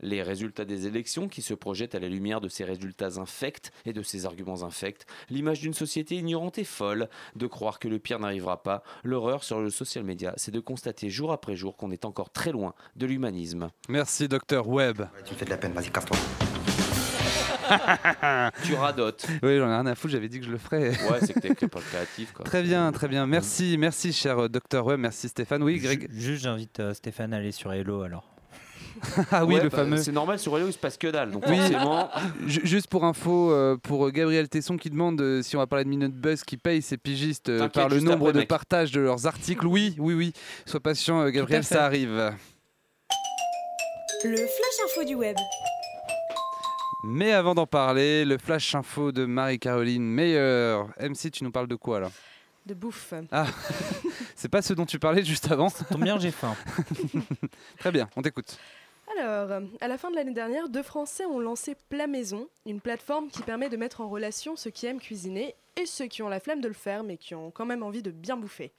[0.02, 3.92] les résultats des élections qui se projettent à la lumière de ces résultats infects et
[3.92, 8.18] de ces arguments infects, l'image d'une société ignorante et folle, de croire que le pire
[8.18, 8.82] n'arrivera pas.
[9.04, 12.52] L'horreur sur le social media, c'est de constater jour après jour qu'on est encore très
[12.52, 13.70] loin de l'humanisme.
[13.88, 15.02] Merci, docteur Webb.
[15.24, 16.16] Tu fais de la peine, vas-y, casse-toi.
[18.64, 19.26] Tu radotes.
[19.42, 20.88] Oui, j'en ai rien à foutre, j'avais dit que je le ferais.
[20.90, 22.44] Ouais, c'est que t'es pas créatif, quoi.
[22.44, 23.26] Très bien, très bien.
[23.26, 24.98] Merci, merci, cher euh, docteur Webb.
[25.00, 25.62] Merci, Stéphane.
[25.62, 26.08] Oui, Greg.
[26.10, 28.29] Ju- Juste, j'invite euh, Stéphane à aller sur Hello alors.
[29.32, 29.96] Ah oui, Ouais, le bah, fameux.
[29.96, 31.30] C'est normal, sur Hello, il se passe que dalle.
[31.30, 31.56] Donc Oui.
[31.58, 32.08] forcément.
[32.46, 35.84] Juste pour info, euh, pour euh, Gabriel Tesson qui demande euh, si on va parler
[35.84, 38.48] de Minute Buzz qui paye ses pigistes euh, par le nombre après, de mec.
[38.48, 39.66] partages de leurs articles.
[39.66, 40.32] Oui, oui, oui.
[40.66, 42.32] Sois patient, euh, Gabriel, ça arrive.
[44.22, 45.36] Le flash info du web.
[47.04, 50.88] Mais avant d'en parler, le flash info de Marie-Caroline Meilleur.
[51.00, 52.10] MC, tu nous parles de quoi là?
[52.66, 53.14] De bouffe.
[53.32, 53.46] Ah,
[54.36, 55.70] c'est pas ce dont tu parlais juste avant.
[55.70, 56.54] Tombe bien, j'ai faim.
[57.78, 58.58] Très bien, on t'écoute.
[59.18, 63.28] Alors, à la fin de l'année dernière, deux Français ont lancé Plat Maison, une plateforme
[63.28, 66.38] qui permet de mettre en relation ceux qui aiment cuisiner et ceux qui ont la
[66.38, 68.70] flemme de le faire mais qui ont quand même envie de bien bouffer.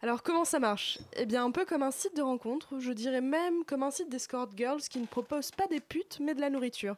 [0.00, 0.98] Alors comment ça marche?
[1.16, 4.08] Eh bien un peu comme un site de rencontre, je dirais même comme un site
[4.08, 6.96] d'escort girls qui ne propose pas des putes mais de la nourriture.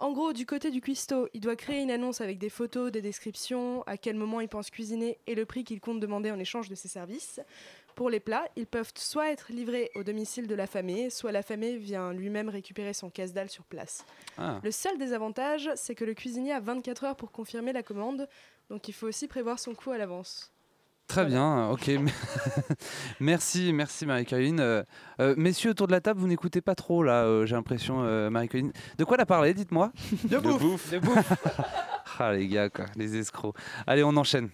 [0.00, 3.00] En gros, du côté du cuistot, il doit créer une annonce avec des photos, des
[3.00, 6.68] descriptions, à quel moment il pense cuisiner et le prix qu'il compte demander en échange
[6.68, 7.40] de ses services.
[7.94, 12.12] Pour les plats, ils peuvent soit être livrés au domicile de l'affamé, soit l'affamé vient
[12.12, 14.04] lui-même récupérer son casse-dalle sur place.
[14.36, 14.60] Ah.
[14.64, 18.28] Le seul désavantage, c'est que le cuisinier a 24 heures pour confirmer la commande,
[18.68, 20.50] donc il faut aussi prévoir son coût à l'avance.
[21.06, 21.90] Très bien, ok.
[23.20, 24.58] merci, merci Marie-Caroline.
[24.58, 24.82] Euh,
[25.20, 28.30] euh, messieurs autour de la table, vous n'écoutez pas trop là, euh, j'ai l'impression, euh,
[28.30, 28.72] Marie-Caroline.
[28.98, 29.92] De quoi elle a parlé, dites-moi?
[30.24, 30.90] De bouffe.
[30.90, 31.32] De bouffe.
[32.18, 33.54] ah les gars, quoi, les escrocs.
[33.86, 34.48] Allez, on enchaîne.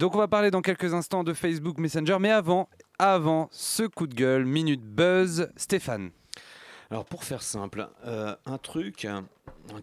[0.00, 4.06] Donc on va parler dans quelques instants de Facebook Messenger, mais avant, avant ce coup
[4.06, 6.10] de gueule, minute buzz, Stéphane.
[6.90, 9.26] Alors pour faire simple, euh, un truc, un,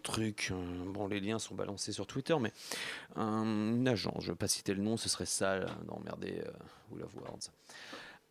[0.02, 2.50] truc, euh, bon les liens sont balancés sur Twitter, mais
[3.14, 6.50] un, une agence, je ne vais pas citer le nom, ce serait sale d'emmerder euh,
[6.90, 7.52] Will of Words.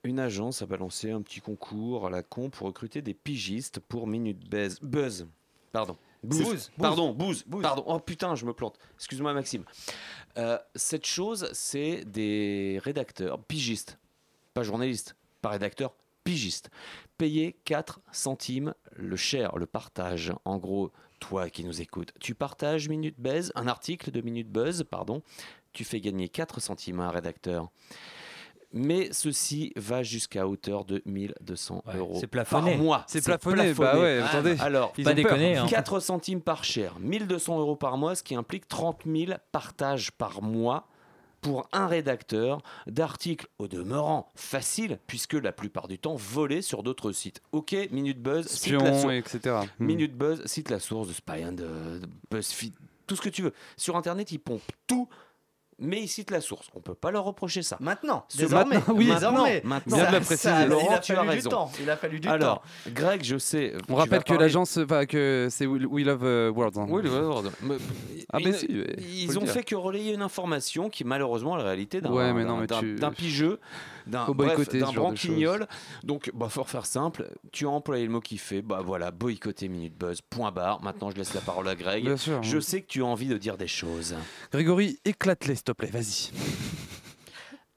[0.03, 4.07] Une agence a balancé un petit concours à la con pour recruter des pigistes pour
[4.07, 4.81] Minute Buzz.
[4.81, 5.25] Buzz,
[5.71, 5.95] pardon.
[6.27, 6.71] Booze.
[6.77, 7.45] Pardon, booze.
[7.61, 7.83] Pardon.
[7.87, 8.77] Oh putain, je me plante.
[8.95, 9.63] Excuse-moi Maxime.
[10.37, 13.97] Euh, cette chose, c'est des rédacteurs, pigistes,
[14.53, 16.69] pas journalistes, pas rédacteurs, pigistes,
[17.17, 20.33] payés 4 centimes le share, le partage.
[20.45, 24.83] En gros, toi qui nous écoutes, tu partages Minute Buzz, un article de Minute Buzz,
[24.83, 25.23] pardon,
[25.73, 27.71] tu fais gagner 4 centimes à un rédacteur.
[28.77, 32.71] Mais ceci va jusqu'à hauteur de 1200 euros c'est plafonné.
[32.71, 33.03] par mois.
[33.07, 35.57] C'est plafonné, bah ouais, attendez, Alors, ils Pas déconner.
[35.57, 35.65] hein.
[35.67, 40.41] 4 centimes par share, 1200 euros par mois, ce qui implique 30 000 partages par
[40.41, 40.87] mois
[41.41, 47.11] pour un rédacteur d'articles au demeurant facile, puisque la plupart du temps volés sur d'autres
[47.11, 47.41] sites.
[47.51, 49.13] Ok, Minute Buzz, cite la Spion, source.
[49.13, 49.55] etc.
[49.79, 49.85] Hmm.
[49.85, 51.63] Minute Buzz, cite la source de Spy and de,
[51.99, 52.73] de BuzzFeed,
[53.05, 53.53] tout ce que tu veux.
[53.77, 55.07] Sur Internet, ils pompent tout,
[55.79, 56.67] mais ils citent la source.
[56.75, 57.77] On peut pas leur reprocher ça.
[57.79, 58.75] Maintenant, Ce- désormais.
[58.75, 59.05] maintenant, oui.
[59.05, 59.61] désormais.
[59.63, 59.97] Maintenant.
[59.97, 60.49] Bien de la Ça- préciser.
[60.49, 61.49] ça- Laurent, il a tu as fallu du raison.
[61.49, 61.71] temps.
[61.81, 62.91] Il a fallu du Alors, temps.
[62.91, 63.73] Greg, je sais.
[63.89, 66.77] On rappelle que l'agence, enfin, que c'est We We Love euh, Words.
[66.77, 66.85] hein.
[66.89, 67.43] Oui, le Word.
[67.61, 67.75] Mais-
[68.33, 71.59] Ah, ils- mais si, Ils le ont fait que relayer une information qui, malheureusement, est
[71.59, 73.59] la réalité d'un Ouais, d'un- tu- d'un pigeux,
[74.05, 74.25] d'un
[74.93, 75.67] branquignol.
[76.03, 77.29] Donc, bah, faut faire simple.
[77.51, 78.61] Tu as employé le mot qui fait.
[78.61, 80.21] Bah voilà, boycotter Minute Buzz.
[80.21, 80.81] Point barre.
[80.83, 82.03] Maintenant, je laisse la parole à Greg.
[82.03, 82.41] Bien sûr.
[82.43, 84.15] Je sais que tu as envie de dire des choses.
[84.51, 86.31] Grégory, éclate-les, te plaît, vas-y.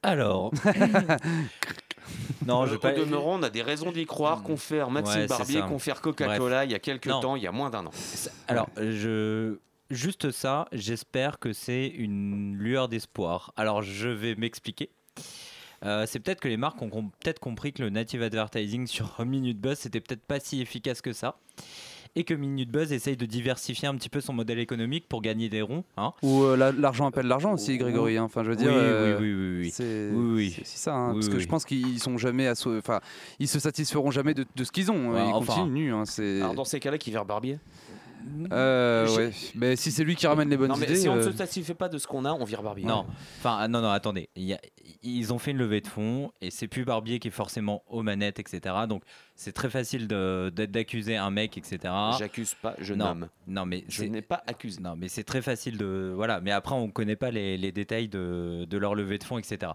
[0.02, 0.52] Alors.
[2.46, 2.92] non, je pas.
[2.92, 4.42] Au demeurant, on a des raisons d'y croire.
[4.42, 7.20] Confère Maxime Ouais, Barbier, confère Coca-Cola il y a quelques Non.
[7.20, 7.90] temps, il y a moins d'un an.
[8.48, 9.58] Alors, je.
[9.90, 13.52] Juste ça, j'espère que c'est une lueur d'espoir.
[13.56, 14.90] Alors, je vais m'expliquer.
[15.84, 19.24] Euh, c'est peut-être que les marques ont com- peut-être compris que le native advertising sur
[19.24, 21.38] Minute Buzz c'était peut-être pas si efficace que ça.
[22.16, 25.48] Et que Minute Buzz essaye de diversifier un petit peu son modèle économique pour gagner
[25.48, 25.84] des ronds.
[25.96, 26.12] hein.
[26.22, 28.16] Ou euh, la- l'argent appelle l'argent aussi, Grégory.
[28.16, 28.24] hein.
[28.24, 28.72] Enfin, je veux dire.
[28.72, 29.70] oui, euh, oui, oui, oui, oui.
[29.70, 33.00] C'est Oui, c'est ça, hein, Oui, parce que je pense qu'ils sont jamais, enfin,
[33.38, 35.12] ils se satisferont jamais de, de ce qu'ils ont.
[35.12, 35.54] Ouais, ils enfin.
[35.54, 35.94] continuent.
[35.94, 36.40] hein, c'est.
[36.40, 37.58] Alors, dans ces cas-là, qui vers Barbier?
[38.52, 39.30] Euh, ouais.
[39.54, 40.96] Mais si c'est lui qui ramène les bonnes Non, mais idées.
[40.96, 42.84] si on ne euh, se satisfait pas de ce qu'on a, on vire Barbier.
[42.84, 43.06] Non,
[43.38, 44.60] enfin ah, non non attendez, Il y a-
[45.02, 48.02] ils ont fait une levée de fonds et c'est plus Barbier qui est forcément aux
[48.02, 48.74] manettes etc.
[48.88, 49.02] Donc
[49.34, 51.78] c'est très facile de- d'être- d'accuser un mec etc.
[52.18, 53.28] J'accuse pas, je non, nomme.
[53.46, 54.80] non mais Je c'est n'ai pas accusé.
[54.80, 56.40] non mais c'est très facile de voilà.
[56.40, 59.72] Mais après on connaît pas les, les détails de, de leur levée de fonds etc.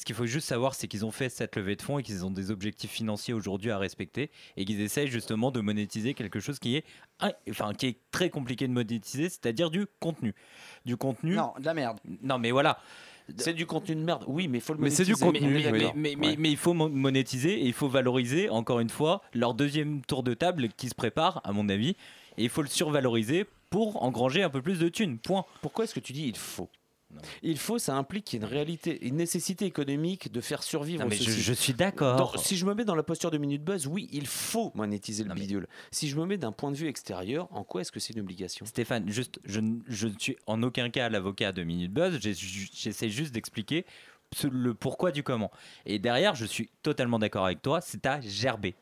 [0.00, 2.24] Ce qu'il faut juste savoir, c'est qu'ils ont fait cette levée de fonds et qu'ils
[2.24, 6.60] ont des objectifs financiers aujourd'hui à respecter et qu'ils essayent justement de monétiser quelque chose
[6.60, 6.84] qui est,
[7.50, 10.36] enfin, qui est très compliqué de monétiser, c'est-à-dire du contenu.
[10.86, 11.34] Du contenu.
[11.34, 11.98] Non, de la merde.
[12.22, 12.78] Non, mais voilà.
[13.36, 14.22] C'est du contenu de merde.
[14.28, 15.40] Oui, mais il faut le Mais c'est du monétiser.
[15.40, 15.92] contenu, Mais- Mais, mais- oui.
[15.96, 16.36] mais, mais- Ouais.
[16.38, 20.22] mais il faut mo- monétiser et il faut valoriser, encore une fois, leur deuxième tour
[20.22, 21.96] de table qui se prépare, à mon avis.
[22.36, 25.18] Et il faut le survaloriser pour engranger un peu plus de thunes.
[25.18, 25.44] Point.
[25.60, 26.70] Pourquoi est-ce que tu dis il faut?
[27.10, 27.22] Non.
[27.42, 31.02] Il faut, ça implique qu'il y ait une réalité, une nécessité économique de faire survivre
[31.04, 31.40] Non, mais je, ceci.
[31.40, 32.38] je suis d'accord.
[32.38, 35.30] si je me mets dans la posture de Minute Buzz, oui, il faut monétiser le
[35.30, 35.66] Non, mais- bidule.
[35.90, 38.20] Si je me mets d'un point de vue extérieur, en quoi est-ce que c'est une
[38.20, 38.66] obligation?
[38.66, 42.18] Stéphane, juste, je, ne- je ne suis en aucun cas l'avocat de Minute Buzz.
[42.20, 43.86] j'ai- J'essaie juste d'expliquer
[44.36, 45.50] ce- le pourquoi du comment.
[45.86, 47.80] Et derrière, je suis totalement d'accord avec toi.
[47.80, 48.74] C'est à gerber.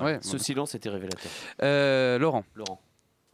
[0.00, 0.18] Ouais.
[0.22, 1.30] Ce silence était révélateur.
[1.62, 2.44] Euh, Laurent.
[2.54, 2.80] Laurent.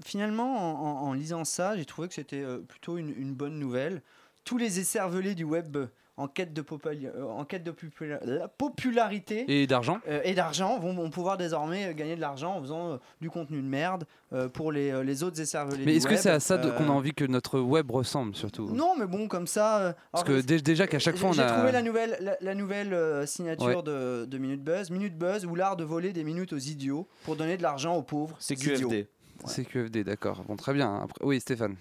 [0.05, 3.59] Finalement, en, en- en lisant ça, j'ai trouvé que c'était euh, plutôt une, une bonne
[3.59, 4.03] nouvelle.
[4.45, 5.87] Tous les écervelés du web euh,
[6.17, 9.99] en quête de, euh, en quête de popula- la popularité Et d'argent.
[10.09, 13.59] euh, et d'argent vont, vont pouvoir désormais gagner de l'argent en faisant euh, du contenu
[13.63, 16.21] de merde euh, pour les, euh, les autres écervelés Mais est-ce que web.
[16.21, 18.69] c'est à ça qu'on a envie que notre web ressemble surtout?
[18.71, 19.79] Non, mais bon, comme ça.
[19.81, 21.51] euh, Parce que dé- déjà qu'à chaque fois on J'ai a.
[21.51, 23.83] trouvé la nouvelle, la, la nouvelle euh, signature Ouais.
[23.83, 24.91] de, de Minute Buzz.
[24.91, 28.03] Minute Buzz ou l'art de voler des minutes aux idiots pour donner de l'argent aux
[28.03, 28.37] pauvres.
[28.41, 28.89] C'est idiots.
[28.91, 29.09] QFD.
[29.47, 30.43] C'est QFD, d'accord.
[30.45, 30.97] Bon, très bien.
[31.03, 31.77] Après- Oui, Stéphane.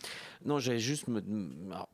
[0.45, 1.21] Non, j'allais juste me.
[1.71, 1.89] alors,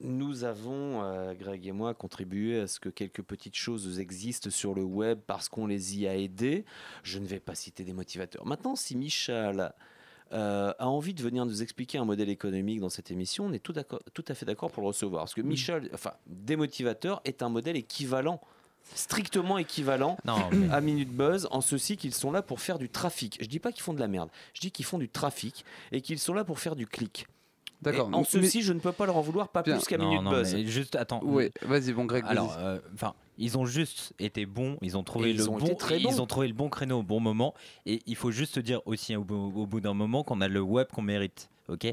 [0.00, 4.74] nous avons, euh, Greg et moi, contribué à ce que quelques petites choses existent sur
[4.74, 6.64] le web parce qu'on les y a aidés.
[7.02, 8.44] Je ne vais pas citer des motivateurs.
[8.44, 9.72] Maintenant, si Michel
[10.32, 13.60] euh, a envie de venir nous expliquer un modèle économique dans cette émission, on est
[13.60, 13.74] tout,
[14.14, 15.22] tout à fait d'accord pour le recevoir.
[15.24, 18.40] Parce que Michel, enfin, Démotivateur est un modèle équivalent,
[18.94, 22.88] strictement équivalent Non, mais- à Minute Buzz, en ceci qu'ils sont là pour faire du
[22.88, 23.38] trafic.
[23.40, 26.00] Je dis pas qu'ils font de la merde, je dis qu'ils font du trafic et
[26.00, 27.26] qu'ils sont là pour faire du clic.
[27.82, 28.08] D'accord.
[28.12, 29.76] En Mais- ceci, je ne peux pas leur en vouloir, pas Bien.
[29.76, 30.54] plus qu'à Minute non, Buzz.
[30.54, 31.20] mais juste, attends.
[31.22, 32.24] Oui, vas-y, bon, Greg.
[32.26, 35.58] Alors, euh, enfin, ils ont juste été bons, ils ont trouvé Et le ils ont
[35.58, 37.52] bon, ils ont trouvé le bon créneau au bon moment,
[37.84, 40.60] et il faut juste dire aussi au, bout- au bout d'un moment qu'on a le
[40.62, 41.88] web qu'on mérite, ok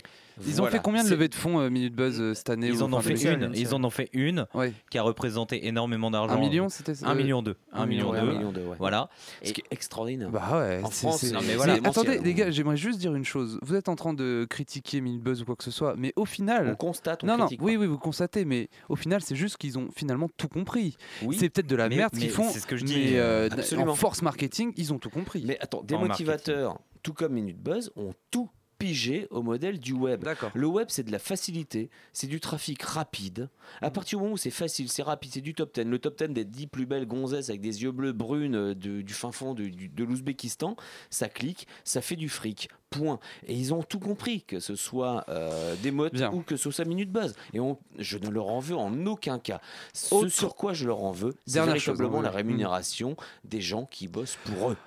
[0.46, 2.84] Ils ont fait combien de levées de fonds euh, Minute Buzz euh, cette année Ils
[2.84, 4.74] en ont fait une, ils en ont fait une Ouais.
[4.90, 6.36] qui a représenté énormément d'argent.
[6.36, 8.76] Un million, c'était Un euh, million deux, un million deux, million de, ouais.
[8.78, 9.10] voilà.
[9.44, 10.30] Ce qui est extraordinaire.
[10.30, 13.26] Bah ouais, En c'est- France, non, mais mais attendez, les gars, j'aimerais juste dire une
[13.26, 13.60] chose.
[13.62, 16.26] Vous êtes en train de critiquer Minute Buzz ou quoi que ce soit, mais au
[16.26, 16.70] final.
[16.72, 19.58] On constate, on non, non, critique oui, oui, vous constatez, mais au final, c'est juste
[19.58, 20.98] qu'ils ont finalement tout compris.
[21.24, 21.38] Oui.
[21.40, 23.12] C'est peut-être de la Mais- merde mais qu'ils font, c'est ce que je mais dis,
[23.16, 23.92] euh, absolument.
[23.94, 25.44] en force marketing, ils ont tout compris.
[25.46, 28.50] Mais attends, des En motivateurs, tout comme Minute Buzz, ont tout
[28.82, 30.28] pigé au modèle du web.
[30.54, 33.50] Le web, c'est de la facilité, c'est du trafic rapide.
[33.82, 35.84] À partir du moment où c'est facile, c'est rapide, c'est du top 10.
[35.84, 39.02] Le top 10 des 10 plus belles gonzesses avec des yeux bleus brunes euh, de-
[39.02, 39.70] du fin fond de,
[40.04, 40.76] l'Ouzbékistan,
[41.10, 42.70] ça clique, ça fait du fric.
[42.90, 43.20] Point.
[43.48, 46.34] Et ils ont tout compris, que ce soit euh, des Bien.
[46.34, 47.36] ou que ce soit Minute Buzz.
[47.54, 49.62] Et on- je ne leur en veux en aucun cas.
[49.94, 52.36] Ce Autre- sur quoi je leur en veux, c'est chose, véritablement hein, la oui.
[52.38, 53.16] rémunération
[53.46, 54.78] des gens qui bossent pour eux.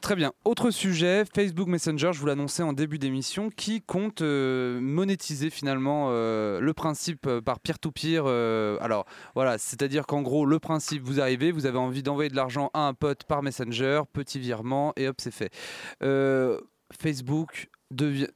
[0.00, 0.32] Très bien.
[0.44, 6.08] Autre sujet, Facebook Messenger, je vous l'annonçais en début d'émission, qui compte euh, monétiser finalement
[6.10, 8.26] euh, le principe euh, par peer-to-peer.
[8.80, 9.06] alors
[9.36, 12.88] voilà, c'est-à-dire qu'en gros, le principe, vous arrivez, vous avez envie d'envoyer de l'argent à
[12.88, 15.52] un pote par Messenger, petit virement, et hop, c'est fait.
[17.00, 18.26] Facebook devient,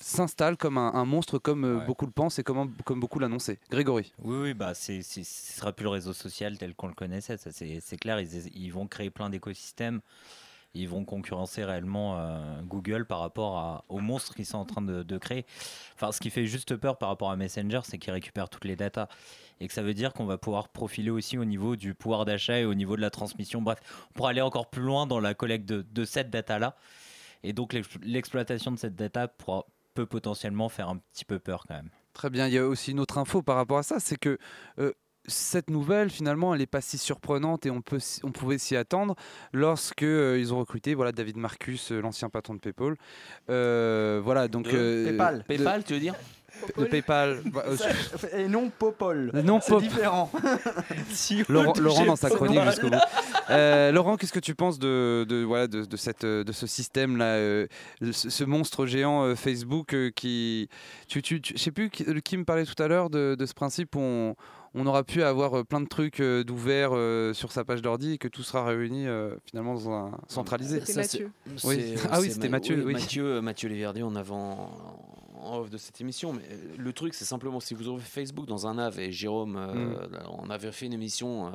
[0.00, 1.84] s'installe comme un, un monstre, comme euh, Ouais.
[1.86, 3.58] beaucoup le pensent et comme, comme beaucoup l'annonçaient.
[3.70, 4.12] Grégory.
[4.22, 7.96] Oui, oui, bah ce sera plus le réseau social tel qu'on le connaissait, ça c'est,
[7.96, 8.20] clair.
[8.20, 10.00] Ils, ils vont créer plein d'écosystèmes.
[10.78, 14.82] Ils vont concurrencer réellement euh, Google par rapport à, aux monstres qu'ils sont en train
[14.82, 15.46] de, de créer.
[15.94, 18.76] Enfin, ce qui fait juste peur par rapport à Messenger, c'est qu'ils récupèrent toutes les
[18.76, 19.08] datas.
[19.58, 22.58] Et que ça veut dire qu'on va pouvoir profiler aussi au niveau du pouvoir d'achat
[22.58, 23.62] et au niveau de la transmission.
[23.62, 23.78] Bref,
[24.12, 26.76] pour aller encore plus loin dans la collecte de, de cette data-là.
[27.42, 29.64] Et donc l'ex- l'exploitation de cette data pourra-
[29.96, 31.90] peut potentiellement faire un petit peu peur quand même.
[32.12, 32.46] Très bien.
[32.46, 34.38] Il y a aussi une autre info par rapport à ça, c'est que
[34.78, 34.92] euh,
[35.28, 38.76] cette nouvelle, finalement, elle n'est pas si surprenante et on, peut, s'y- on pouvait s'y
[38.76, 39.16] attendre
[39.52, 42.94] lorsque euh, ils ont recruté voilà, David Marcus, euh, l'ancien patron de PayPal.
[43.50, 44.66] Euh, voilà, donc.
[44.68, 45.38] De euh, PayPal.
[45.38, 46.14] de- PayPal, tu veux dire?
[46.78, 47.38] De PayPal.
[47.46, 47.90] Bah, euh, Ça-
[48.38, 49.30] Et non Popol.
[49.44, 50.30] non, C'est Pop- différent.
[51.48, 52.96] Laurent, dans sa chronique jusqu'au bout.
[53.50, 57.24] Euh, Laurent, qu'est-ce que tu penses de, de, voilà, de, de cette, de ce système-là,
[57.36, 57.66] euh,
[58.12, 60.68] ce, ce monstre géant euh, Facebook euh, qui.
[61.08, 63.46] Tu, tu, tu- je sais plus qui, qui me parlait tout à l'heure de, de
[63.46, 64.34] ce principe où on,
[64.74, 68.18] on aura pu avoir plein de trucs euh, d'ouverts euh, sur sa page d'ordi et
[68.18, 70.80] que tout sera réuni euh, finalement dans un centralisé.
[70.84, 71.30] C'était Mathieu.
[71.64, 71.94] Oui.
[72.10, 72.92] Ah oui, c'était Ma- Mathieu, oui.
[72.94, 74.70] Mathieu, Mathieu Léverdier en avant
[75.25, 76.32] en off de cette émission.
[76.32, 79.56] Mais euh, le truc, c'est simplement si vous ouvrez Facebook dans un nav et Jérôme,
[79.56, 80.08] euh, Mm.
[80.40, 81.52] on avait fait une émission.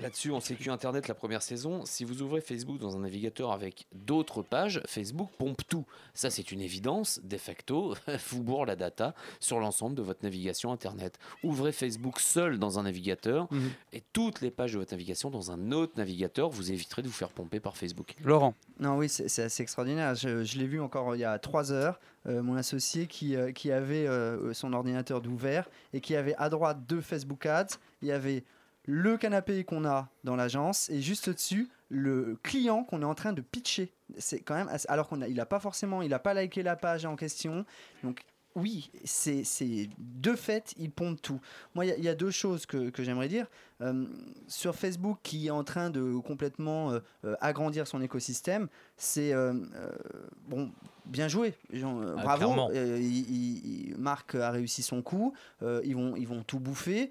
[0.00, 3.86] Là-dessus, en sécu Internet, la première saison, si vous ouvrez Facebook dans un navigateur avec
[3.94, 5.86] d'autres pages, Facebook pompe tout.
[6.14, 7.20] Ça, c'est une évidence.
[7.22, 7.94] De facto,
[8.30, 11.18] vous bourre la data sur l'ensemble de votre navigation Internet.
[11.44, 13.70] Ouvrez Facebook seul dans un navigateur Mhm.
[13.92, 17.12] et toutes les pages de votre navigation dans un autre navigateur, vous éviterez de vous
[17.14, 18.14] faire pomper par Facebook.
[18.24, 20.14] Laurent, Non, oui, c'est assez extraordinaire.
[20.16, 22.00] Je, je l'ai vu encore euh, il y a trois heures.
[22.26, 26.48] euh, mon associé qui, euh, qui avait euh, son ordinateur d'ouvert et qui avait à
[26.48, 27.76] droite deux Facebook Ads.
[28.00, 28.44] Il y avait
[28.86, 33.32] le canapé qu'on a dans l'agence et juste au-dessus le client qu'on est en train
[33.32, 33.92] de pitcher.
[34.18, 36.62] C'est quand même assez- alors qu'on a, il a pas forcément, il a pas liké
[36.62, 37.64] la page en question.
[38.02, 38.22] Donc
[38.56, 41.40] oui, c'est c'est- de fait, il pompe tout.
[41.74, 43.46] Moi, il y a- il y, a deux choses que, que j'aimerais dire.
[43.80, 44.04] Euh,
[44.48, 49.54] sur Facebook, qui est en train de complètement euh, euh, agrandir son écosystème, c'est euh,
[50.48, 50.70] bon,
[51.06, 51.54] bien joué.
[51.72, 52.44] Jean, euh, Ah, bravo.
[52.44, 52.70] clairement.
[52.72, 55.34] Il- il- il- Marc a réussi son coup.
[55.62, 57.10] Ils vont, ils vont tout bouffer.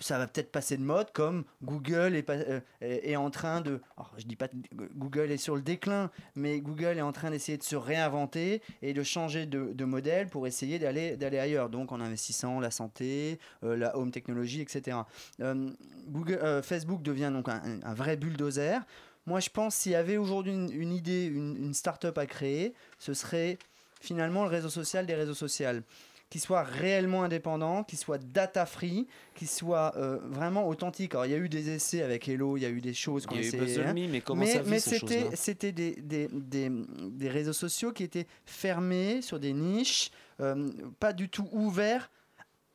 [0.00, 3.80] Ça va peut-être passer de mode, comme Google est, euh, en train de.
[3.96, 4.54] alors, je dis pas que
[4.94, 8.92] Google est sur le déclin, mais Google est en train d'essayer de se réinventer et
[8.92, 11.68] de changer de, modèle pour essayer d'aller ailleurs.
[11.68, 14.98] Donc en investissant la santé, euh, la home technology, etc.
[15.40, 18.80] Euh, Facebook devient donc un, vrai bulldozer.
[19.26, 22.74] Moi, je pense s'il y avait aujourd'hui une, une idée, une, une start-up à créer,
[22.98, 23.58] ce serait
[24.00, 25.66] finalement le réseau social des réseaux sociaux
[26.30, 31.14] qui soit réellement indépendant, qui soit data free, qui soit euh, vraiment authentique.
[31.14, 33.26] Alors il y a eu des essais avec Hello, il y a eu des choses
[33.26, 33.92] qu'on Il y a eu essayait, hein.
[33.92, 34.78] Me, mais comment mais, ça mais
[35.34, 40.70] c'était des, des, des, des réseaux sociaux qui étaient fermés sur des niches, euh,
[41.00, 42.10] pas du tout ouverts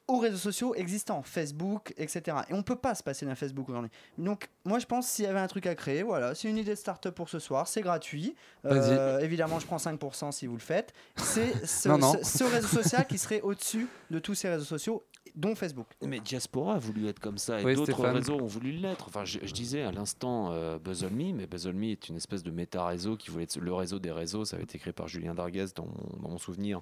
[0.07, 2.37] aux réseaux sociaux existants, Facebook, etc.
[2.49, 3.89] Et on peut pas se passer d'un Facebook aujourd'hui.
[4.19, 6.71] Donc, moi, je pense s'il y avait un truc à créer, voilà, c'est une idée
[6.71, 8.35] de start-up pour ce soir, c'est gratuit.
[8.65, 10.93] Euh, évidemment, je prends 5% si vous le faites.
[11.15, 12.13] C'est ce, Non, non.
[12.23, 15.03] ce- ce réseau social qui serait au-dessus de tous ces réseaux sociaux,
[15.35, 15.87] dont Facebook.
[16.01, 19.07] Mais Diaspora a voulu être comme ça et Oui, d'autres réseaux ont voulu l'être.
[19.09, 22.51] Enfin, je, je disais à l'instant euh, mais Buzz On Me est une espèce de
[22.51, 24.45] méta-réseau qui voulait être le réseau des réseaux.
[24.45, 26.81] Ça avait été créé par Julien Darguez dans mon, dans mon souvenir.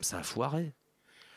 [0.00, 0.72] Ça a foiré.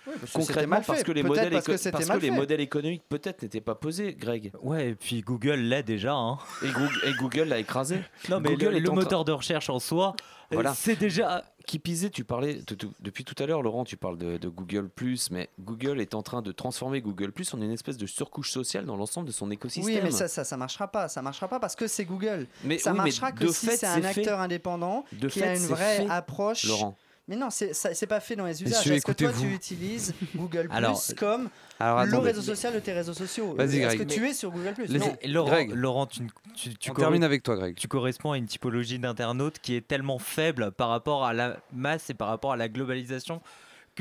[0.07, 2.23] Oui, parce Concrètement, mal parce que les modèles, parce que éco- c'était parce mal que
[2.25, 2.35] les fait.
[2.37, 4.51] modèles économiques peut-être n'étaient pas posés, Greg.
[4.63, 6.13] Ouais, et puis Google l'est déjà.
[6.13, 6.39] hein.
[6.63, 7.99] Et Google, et Google l'a écrasé.
[8.29, 10.73] Non, mais Google le, est le moteur de recherche en soi, euh, Voilà.
[10.73, 11.43] c'est déjà.
[11.67, 14.49] Qui pisait, tu parlais de- de- depuis tout à l'heure, Laurent, tu parles de, de
[14.49, 14.89] Google
[15.29, 18.95] mais Google est en train de transformer Google en une espèce de surcouche sociale dans
[18.97, 19.93] l'ensemble de son écosystème.
[19.95, 21.07] Oui, mais ça, ça, ça marchera pas.
[21.07, 22.47] Ça marchera pas parce que c'est Google.
[22.63, 24.21] Mais ça oui, mais marchera que si c'est un fait.
[24.21, 26.65] acteur indépendant De qui fait, a une vraie fait, approche.
[26.67, 26.97] Laurent.
[27.31, 28.79] Mais non, c'est ça- c'est pas fait dans les usages.
[28.79, 29.49] Messieurs, Est-ce que toi écoutez-vous.
[29.49, 32.27] tu utilises Google Alors, comme Alors, le attendez.
[32.31, 33.53] réseau social de tes réseaux sociaux?
[33.55, 33.99] Vas-y, Est-ce Greg.
[33.99, 35.15] que tu es sur Google Les- Non.
[35.25, 35.71] Laurent, Greg.
[35.73, 37.75] Laurent, tu, tu, tu On corre- termine avec toi, Greg.
[37.75, 42.09] tu corresponds à une typologie d'internaute qui est tellement faible par rapport à la masse
[42.09, 43.41] et par rapport à la globalisation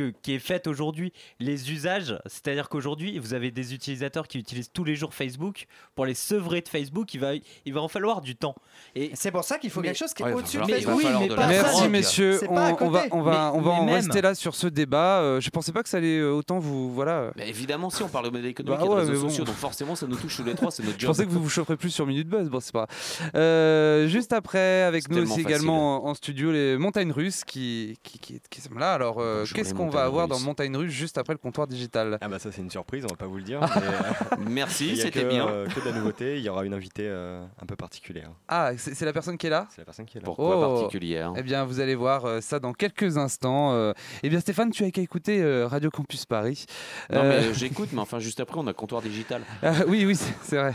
[0.01, 1.13] que, qui est faite aujourd'hui.
[1.39, 5.67] Les usages, c'est-à-dire qu'aujourd'hui, vous avez des utilisateurs qui utilisent tous les jours Facebook.
[5.95, 8.55] Pour les sevrer de Facebook, il va, il va en falloir du temps.
[8.95, 11.01] Et C'est pour ça qu'il faut Mais- quelque chose qui est Ouais, au-dessus de Facebook.
[11.03, 11.63] falloir mais de pas la ça.
[11.63, 14.21] Merci messieurs, on, pas à on va, on va, Mais- on va en même- rester
[14.23, 15.21] là sur ce débat.
[15.21, 17.33] Euh, je pensais pas que ça allait euh, autant vous, voilà.
[17.37, 19.29] Mais évidemment, si on parle de modèle économique Bah et de ouais, réseaux bon.
[19.29, 21.11] sociaux, donc forcément, ça nous touche tous les trois, c'est notre Je job.
[21.11, 22.87] pensais que vous vous chaufferez plus sur Minute Buzz, bon c'est pas.
[23.35, 25.47] Euh, juste après, avec nous aussi facile.
[25.47, 28.93] également en, studio les montagnes russes qui, qui, qui, qui sont là.
[28.95, 32.19] Alors euh, qu'est-ce les qu'on va avoir dans Montagnes Russes juste après le comptoir digital
[32.21, 33.61] Ah bah ça c'est une surprise, on va pas vous le dire.
[33.61, 35.47] mais, euh, Merci, c'était bien.
[35.49, 38.31] euh, que de la nouveauté, il y aura une invitée euh, un peu particulière.
[38.49, 39.67] Ah, c'est la personne qui est là?
[39.71, 40.25] C'est la personne qui est là.
[40.25, 40.75] Pourquoi Oh.
[40.81, 41.33] particulière?
[41.37, 43.73] Eh bien, vous allez voir euh, ça dans quelques instants.
[43.73, 46.67] Euh, eh bien, Stéphane, tu as qu'à écouter euh, Radio Campus Paris.
[47.13, 49.43] Non, Euh, mais j'écoute, mais enfin, juste après, on a comptoir digital.
[49.89, 50.75] Oui, oui, c'est vrai.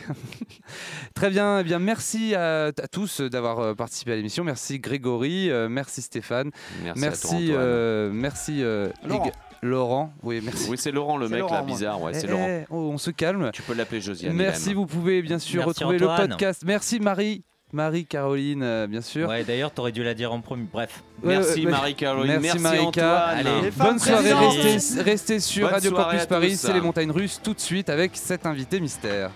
[1.14, 1.60] Très bien.
[1.60, 4.44] Eh bien, merci à, à tous d'avoir participé à l'émission.
[4.44, 6.52] Merci Grégory, euh, merci Stéphane,
[6.84, 7.56] Merci, merci, à toi, Antoine.
[7.60, 9.32] euh, merci euh, les Laurent.
[9.62, 10.14] Laurent.
[10.22, 10.70] Oui, merci.
[10.70, 11.68] Oui, c'est Laurent, le mec Laurent, là, moi.
[11.76, 12.02] bizarre.
[12.02, 12.46] Ouais, c'est Eh, Laurent.
[12.48, 13.50] eh, oh, on se calme.
[13.52, 14.34] Tu peux l'appeler Josiane.
[14.36, 14.74] Merci.
[14.74, 16.64] Vous pouvez bien sûr Merci, retrouver le podcast.
[16.66, 17.44] Merci Marie,
[17.74, 19.28] Marie Caroline, euh, bien sûr.
[19.28, 20.68] ouais, d'ailleurs, t'aurais dû la dire en premier.
[20.72, 21.02] Bref.
[21.24, 21.72] Ouais, Merci ouais.
[21.72, 22.40] Marie-Caroline.
[22.40, 22.80] Merci, Merci.
[22.80, 23.08] Antoine.
[23.48, 23.72] Allez.
[23.76, 27.60] Bonne soirée, restez, restez sur Bonne Radio Campus Paris, c'est les montagnes russes tout de
[27.60, 29.32] suite avec cet invité mystère.